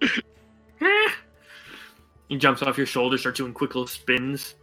[2.30, 4.54] he jumps off your shoulder, starts doing quick little spins.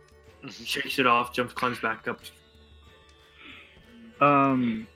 [0.52, 2.20] Shakes it off, jumps, climbs back up.
[4.22, 4.88] um,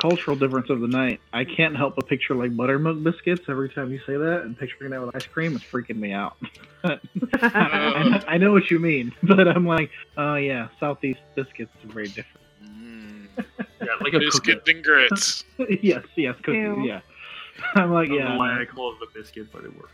[0.00, 1.20] cultural difference of the night.
[1.32, 4.90] I can't help but picture like buttermilk biscuits every time you say that, and picturing
[4.92, 6.36] that with ice cream is freaking me out.
[6.84, 6.98] I,
[7.42, 12.06] know, I know what you mean, but I'm like, oh yeah, southeast biscuits are very
[12.08, 12.26] different.
[12.64, 13.26] Mm,
[13.80, 15.44] Yeah, like a biscuit and grits.
[15.82, 16.84] yes, yes, cookies, Ew.
[16.86, 17.00] yeah.
[17.74, 19.90] I'm like, I don't know why yeah, I call it the biscuit, but it works.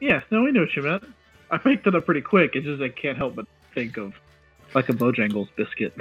[0.00, 0.22] yeah.
[0.30, 1.04] No, we know what you meant.
[1.50, 2.52] I picked it up pretty quick.
[2.54, 3.44] It's just I can't help but
[3.74, 4.14] think of
[4.74, 5.94] like a Bojangles biscuit.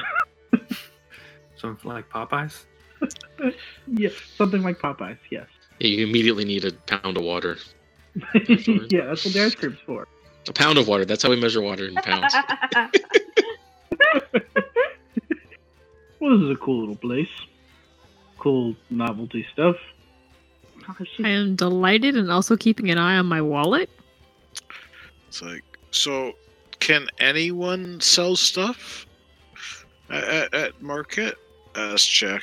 [1.57, 2.65] Something like Popeyes.
[3.87, 5.17] yeah, something like Popeyes.
[5.29, 5.47] Yes.
[5.79, 7.57] Yeah, you immediately need a pound of water.
[8.15, 10.07] yeah, that's what the ice cream's for.
[10.47, 11.05] A pound of water.
[11.05, 12.33] That's how we measure water in pounds.
[16.19, 17.29] Well, this is a cool little place.
[18.37, 19.77] Cool novelty stuff.
[21.23, 23.89] I am delighted and also keeping an eye on my wallet.
[25.27, 26.33] It's like, so
[26.89, 29.05] can anyone sell stuff
[30.09, 31.37] at, at, at market?
[31.75, 32.41] Asked Jack.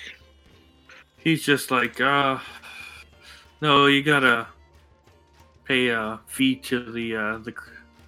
[1.18, 2.38] He's just like, uh,
[3.60, 4.46] no, you gotta
[5.64, 7.52] pay a fee to the uh, the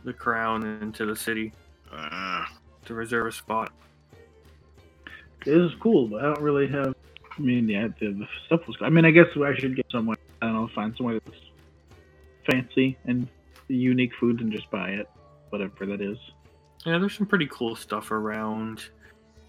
[0.05, 1.53] the crown and to the city
[1.91, 2.45] Uh,
[2.85, 3.73] to reserve a spot.
[5.45, 6.95] This is cool, but I don't really have.
[7.37, 8.77] I mean, yeah, the, the stuff was.
[8.81, 10.19] I mean, I guess I should get somewhere.
[10.41, 11.37] I don't know, find somewhere that's
[12.49, 13.27] fancy and
[13.67, 15.09] unique food and just buy it,
[15.51, 16.19] whatever that is.
[16.87, 18.83] Yeah, there's some pretty cool stuff around.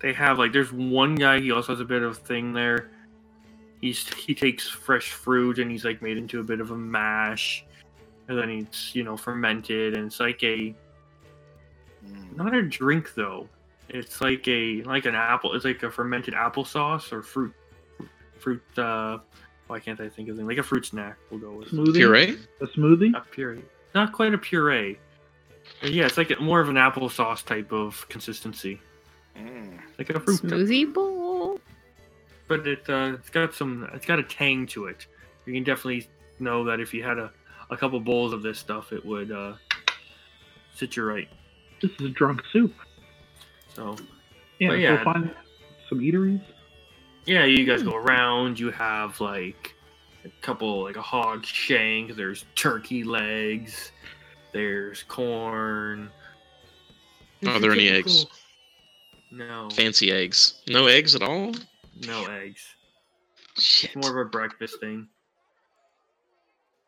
[0.01, 1.39] They have like, there's one guy.
[1.39, 2.89] He also has a bit of a thing there.
[3.81, 7.65] he's he takes fresh fruit and he's like made into a bit of a mash,
[8.27, 10.75] and then it's you know fermented and it's like a
[12.05, 12.35] Mm.
[12.37, 13.47] not a drink though.
[13.89, 15.53] It's like a like an apple.
[15.53, 17.53] It's like a fermented applesauce or fruit
[18.39, 18.61] fruit.
[18.77, 19.17] uh
[19.67, 20.43] Why can't I think of it?
[20.45, 21.17] Like a fruit snack.
[21.29, 21.93] We'll go with Smoothie.
[21.95, 22.37] Puree?
[22.61, 23.13] A smoothie.
[23.15, 23.61] a puree.
[23.93, 24.97] Not quite a puree.
[25.81, 28.79] But yeah, it's like more of an applesauce type of consistency,
[29.37, 29.79] Mm.
[29.97, 30.41] like a fruit.
[30.41, 31.59] Smoothie bowl.
[32.47, 35.05] but it uh, it's got some it's got a tang to it.
[35.45, 36.07] You can definitely
[36.39, 37.31] know that if you had a,
[37.69, 39.53] a couple bowls of this stuff, it would uh,
[40.75, 41.27] sit you right.
[41.81, 42.73] This is a drunk soup.
[43.73, 43.95] So
[44.59, 45.03] Yeah, But so yeah.
[45.03, 45.31] find
[45.87, 46.41] some eateries.
[47.25, 48.59] yeah, you guys go around.
[48.59, 49.75] You have like
[50.25, 52.15] a couple like a hog shank.
[52.15, 53.91] There's turkey legs.
[54.51, 56.09] There's corn.
[57.47, 58.25] Are there any eggs?
[59.31, 60.61] No, Fancy eggs.
[60.67, 61.53] No eggs at all?
[62.07, 62.65] no eggs.
[63.57, 63.91] Shit.
[63.95, 65.07] It's more of a breakfast thing.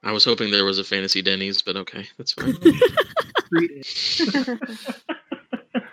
[0.04, 2.58] I was hoping there was a fantasy Denny's, but okay, that's fine.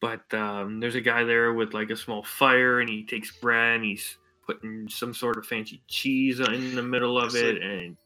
[0.00, 3.76] But um, there's a guy there with like a small fire, and he takes bread
[3.76, 4.16] and he's
[4.46, 7.96] putting some sort of fancy cheese in the middle of Is it it- and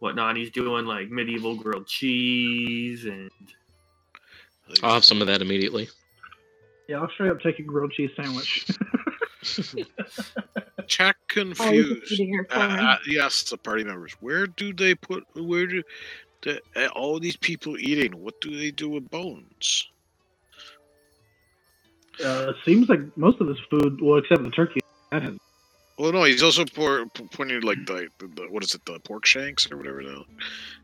[0.00, 0.36] whatnot.
[0.36, 3.30] He's doing like medieval grilled cheese and
[4.82, 5.88] I'll have some of that immediately.
[6.88, 8.66] Yeah, I'll straight up take a grilled cheese sandwich.
[10.86, 12.12] Jack Oh, you're confused.
[12.12, 12.80] eating her Uh, corn.
[12.80, 13.16] uh, he
[13.50, 15.24] the party members, "Where do they put?
[15.34, 15.82] Where do
[16.42, 18.12] the, uh, all these people eating?
[18.12, 19.88] What do they do with bones?"
[22.24, 24.80] uh, seems like most of this food, well, except the turkey,
[25.12, 25.36] that has.
[25.98, 29.26] Well, no, he's also pour, pointing like the, the, the what is it, the pork
[29.26, 30.02] shanks or whatever.
[30.02, 30.24] The,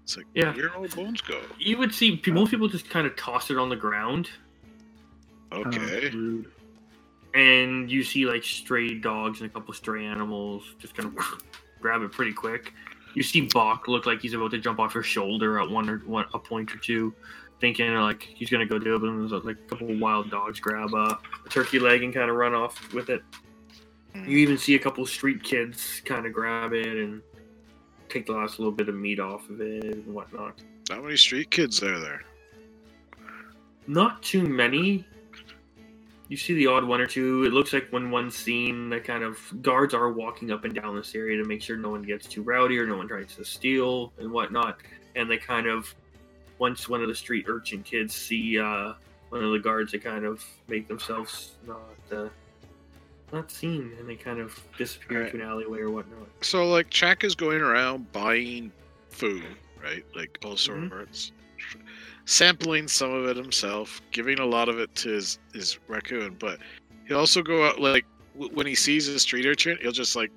[0.03, 0.53] it's like, Yeah.
[0.55, 1.41] where all bones go?
[1.59, 4.29] you would see most people just kind of toss it on the ground,
[5.53, 6.51] Okay, rude.
[7.35, 11.43] and you see like stray dogs and a couple stray animals just kind of
[11.81, 12.73] grab it pretty quick.
[13.15, 15.99] You see Bach look like he's about to jump off your shoulder at one or
[15.99, 17.15] one a point or two,
[17.61, 20.29] thinking like he's gonna go do it, but then there's like a couple of wild
[20.31, 21.15] dogs grab uh,
[21.47, 23.23] a turkey leg and kind of run off with it.
[24.15, 27.21] You even see a couple street kids kind of grab it and
[28.09, 30.61] take the last little bit of meat off of it and whatnot.
[30.89, 32.23] how many street kids are there?
[33.87, 35.05] Not too many.
[36.29, 37.45] You see the odd one or two.
[37.45, 40.97] It looks like when one's seen, the kind of guards are walking up and down
[40.97, 43.45] this area to make sure no one gets too rowdy or no one tries to
[43.45, 44.79] steal and whatnot.
[45.17, 45.93] And they kind of,
[46.59, 48.95] once one of the street urchin kids see uh,
[49.29, 52.29] one of the guards, they kind of make themselves not uh,
[53.33, 55.33] not seen, and they kind of disappear Right.
[55.35, 56.29] into an alleyway or whatnot.
[56.43, 58.71] So like, Jack is going around buying
[59.11, 59.45] food,
[59.83, 60.05] right?
[60.15, 61.33] Like all sorts.
[61.33, 61.81] Mm-hmm.
[62.27, 66.59] Sampling some of it himself, giving a lot of it to his, his raccoon, but
[67.07, 70.31] he'll also go out like w- when he sees a street urchin, he'll just like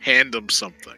[0.00, 0.94] hand him something.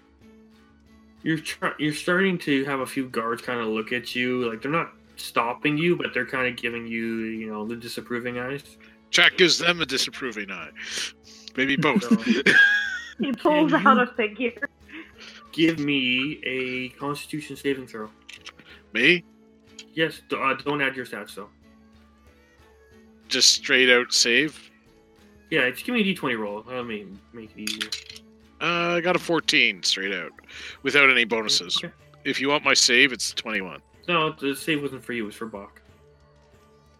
[1.22, 4.60] you're try- you're starting to have a few guards kind of look at you like
[4.60, 8.76] they're not stopping you but they're kind of giving you you know the disapproving eyes
[9.10, 10.68] Jack gives them a disapproving eye.
[11.56, 12.02] Maybe both.
[12.04, 12.16] So-
[13.18, 14.52] he pulls Can out you- a figure.
[15.52, 18.10] give me a constitution saving throw
[18.92, 19.24] Me?
[19.94, 21.48] yes d- uh, don't add your stats though
[23.28, 24.70] Just straight out save?
[25.50, 27.88] yeah just give me a d20 roll let me make it easier
[28.60, 30.32] Uh, I got a 14 straight out
[30.82, 31.76] without any bonuses.
[31.82, 31.92] Okay.
[32.24, 33.80] If you want my save, it's 21.
[34.08, 35.80] no the save wasn't for you it was for bach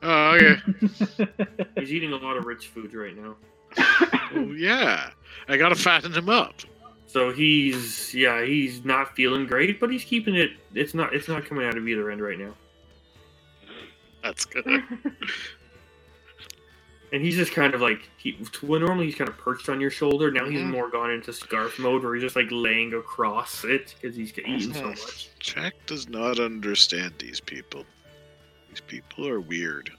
[0.03, 0.57] Oh, okay.
[1.79, 3.35] he's eating a lot of rich food right now
[4.35, 5.11] well, yeah.
[5.49, 6.55] I gotta fatten him up.
[7.07, 11.45] so he's yeah he's not feeling great but he's keeping it it's not it's not
[11.45, 12.53] coming out of either end right now
[14.23, 14.67] That's good.
[17.13, 18.37] And he's just kind of like he.
[18.65, 20.33] Well, normally he's kind of perched on your shoulder.
[20.33, 20.71] Now he's Mhm.
[20.71, 24.75] more gone into scarf mode, where he's just like laying across it because he's eaten
[24.75, 25.29] so much.
[25.39, 27.85] Jack does not understand these people.
[28.71, 29.93] These people are weird.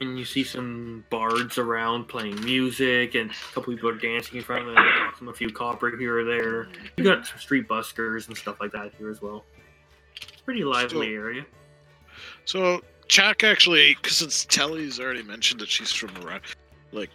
[0.00, 4.42] And you see some bards around playing music, and a couple people are dancing in
[4.42, 4.84] front of them.
[4.84, 6.68] They some a few copper here or there.
[6.96, 9.44] You got some street buskers and stuff like that here as well.
[10.44, 11.46] Pretty lively Still- area.
[12.44, 16.42] So Jack actually, because since Telly's already mentioned that she's from around,
[16.92, 17.10] like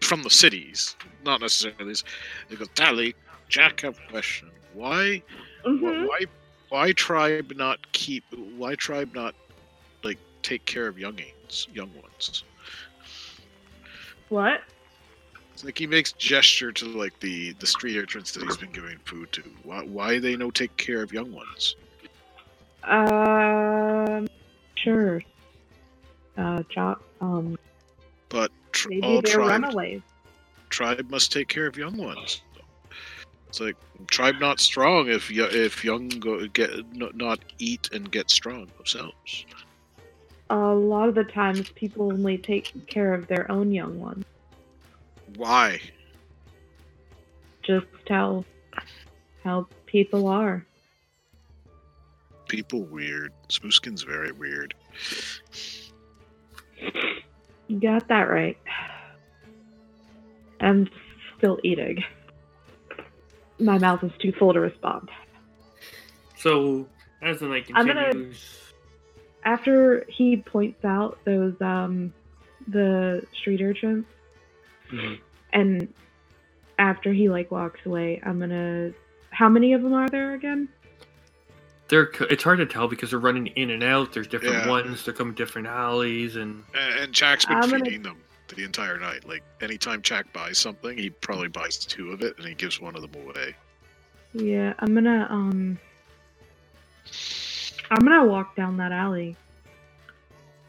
[0.00, 1.84] from the cities, not necessarily.
[1.84, 2.04] these-
[2.48, 3.14] He goes, Tally,
[3.48, 4.50] Jack, have a question.
[4.72, 5.22] Why,
[5.62, 6.08] wh- Mhm.
[6.08, 6.20] why,
[6.68, 8.24] why tribe not keep?
[8.56, 9.34] Why tribe not
[10.02, 10.98] like take care of
[11.54, 12.44] youngings, young ones?
[14.28, 14.62] What?
[15.52, 18.98] It's like he makes gesture to like the the street urchins that he's been giving
[19.04, 19.42] food to.
[19.62, 21.76] Why, why they no take care of young ones?
[22.82, 24.26] Um,
[24.76, 25.22] sure.
[26.36, 27.00] Uh, job.
[27.20, 27.56] Um,
[28.28, 30.02] But tr- maybe all they're tribe runaways.
[30.70, 32.42] tribe must take care of young ones.
[33.48, 33.76] It's like
[34.08, 39.46] tribe not strong if y- if young go, get not eat and get strong themselves.
[40.50, 44.24] A lot of the times, people only take care of their own young ones.
[45.36, 45.80] Why?
[47.62, 48.44] Just how
[49.42, 50.64] how people are.
[52.48, 53.32] People weird.
[53.48, 54.74] Spooskin's very weird.
[57.68, 58.58] You got that right.
[60.60, 60.88] I'm
[61.38, 62.04] still eating.
[63.58, 65.10] My mouth is too full to respond.
[66.36, 66.86] So
[67.22, 68.63] as the night I'm gonna- continues,
[69.44, 72.12] After he points out those um
[72.68, 74.06] the street urchins,
[74.90, 75.18] Mhm.
[75.52, 75.92] and
[76.78, 78.92] after he like walks away, I'm gonna.
[79.30, 80.68] How many of them are there again?
[81.88, 84.10] they're it's hard to tell because they're running in and out.
[84.14, 84.68] There's different Yeah.
[84.70, 85.04] ones.
[85.04, 88.16] They're coming different alleys, and And, and Jack's been I'm gonna- feeding them
[88.48, 89.28] the entire night.
[89.28, 92.96] Like anytime Jack buys something, he probably buys two of it and he gives one
[92.96, 93.54] of them away.
[94.32, 95.78] Yeah, I'm gonna um.
[97.90, 99.36] I'm gonna walk down that alley.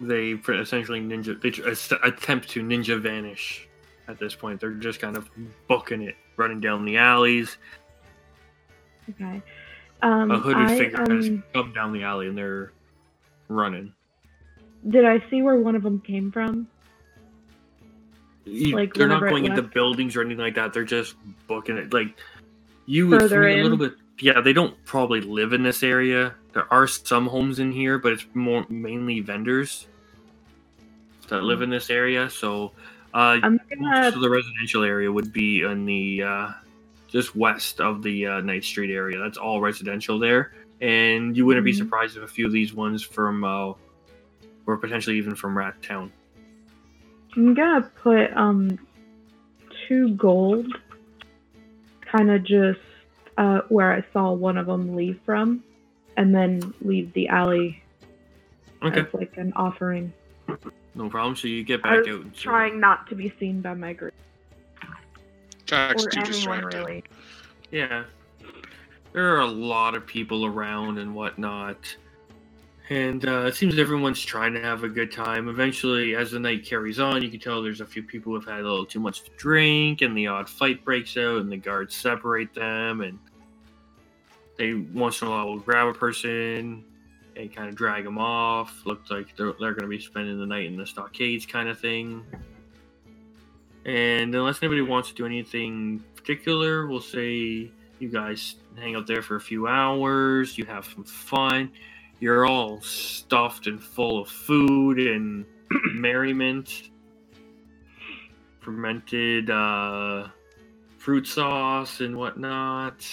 [0.02, 1.40] they essentially ninja.
[1.42, 1.50] They
[2.08, 3.68] attempt to ninja vanish.
[4.08, 5.30] At this point, they're just kind of
[5.68, 7.58] booking it, running down the alleys.
[9.10, 9.42] Okay.
[10.04, 12.72] Um, A hooded I, figure has um, come down the alley, and they're
[13.48, 13.94] running.
[14.88, 16.68] Did I see where one of them came from?
[18.44, 20.74] You- Like, they're not going into buildings or anything like that.
[20.74, 21.16] They're just
[21.48, 21.92] booking it.
[21.94, 22.16] Like
[22.86, 23.94] you would Further think a little bit.
[24.20, 26.36] Yeah, they don't probably live in this area.
[26.54, 29.88] There are some homes in here, but it's more mainly vendors
[31.28, 32.30] that live in this area.
[32.30, 32.72] So,
[33.14, 34.08] uh, I'm most gonna.
[34.16, 36.50] of the residential area would be in the uh,
[37.10, 39.18] just west of the uh, Night Street area.
[39.20, 41.78] That's all residential there, and you wouldn't be Mhm.
[41.78, 43.74] surprised if a few of these ones from, uh,
[44.66, 46.12] or potentially even from Rat Town.
[47.36, 48.80] I'm gonna put um
[49.88, 50.68] two gold,
[52.10, 52.80] kind of just
[53.38, 55.64] uh, where I saw one of them leave from,
[56.18, 57.82] and then leave the alley
[58.84, 60.12] Okay, as like an offering.
[60.96, 61.36] no problem.
[61.36, 62.22] So you get I back was out.
[62.22, 64.14] and- trying not to be seen by my group
[65.66, 66.78] Jack's or anyone distracted.
[66.78, 67.04] really.
[67.72, 68.04] Yeah.
[69.14, 71.96] There are a lot of people around and whatnot.
[72.90, 75.50] And uh, it seems everyone's trying to have a good time.
[75.50, 78.48] Eventually, as the night carries on, you can tell there's a few people who have
[78.48, 81.58] had a little too much to drink, and the odd fight breaks out, and the
[81.58, 83.18] guards separate them, and
[84.58, 86.84] they once in a while will grab a person
[87.36, 88.86] and kind of drag them off.
[88.86, 91.80] Looks like they're, they're going to be spending the night in the stockades, kind of
[91.80, 92.24] thing.
[93.86, 99.22] And unless anybody wants to do anything particular, we'll say you guys hang out there
[99.22, 101.72] for a few hours, you have some fun.
[102.20, 105.46] You're all stuffed and full of food and
[105.94, 106.90] merriment,
[108.62, 110.28] fermented uh,
[110.98, 113.06] fruit sauce and whatnot.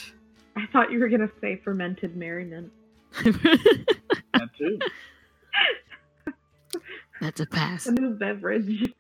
[0.57, 2.73] I thought you were gonna say fermented merriment.
[4.35, 4.79] That too.
[7.21, 7.87] That's a pass.
[7.87, 8.93] A new beverage.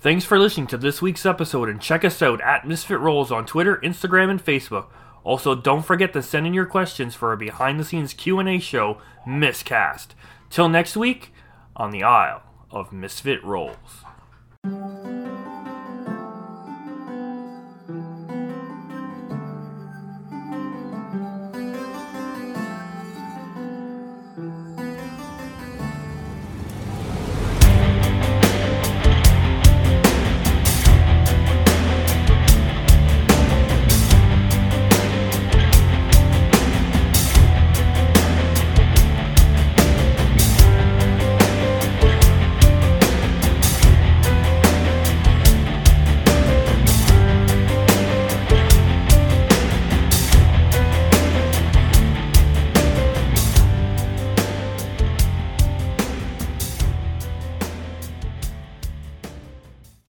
[0.00, 3.46] Thanks for listening to this week's episode and check us out at Misfit Rolls on
[3.46, 4.88] Twitter, Instagram, and Facebook.
[5.26, 8.98] Also, don't forget to send in your questions for our behind the scenes Q&A show,
[9.26, 10.14] Miscast.
[10.50, 11.32] Till next week
[11.74, 14.04] on the Isle of Misfit Rolls.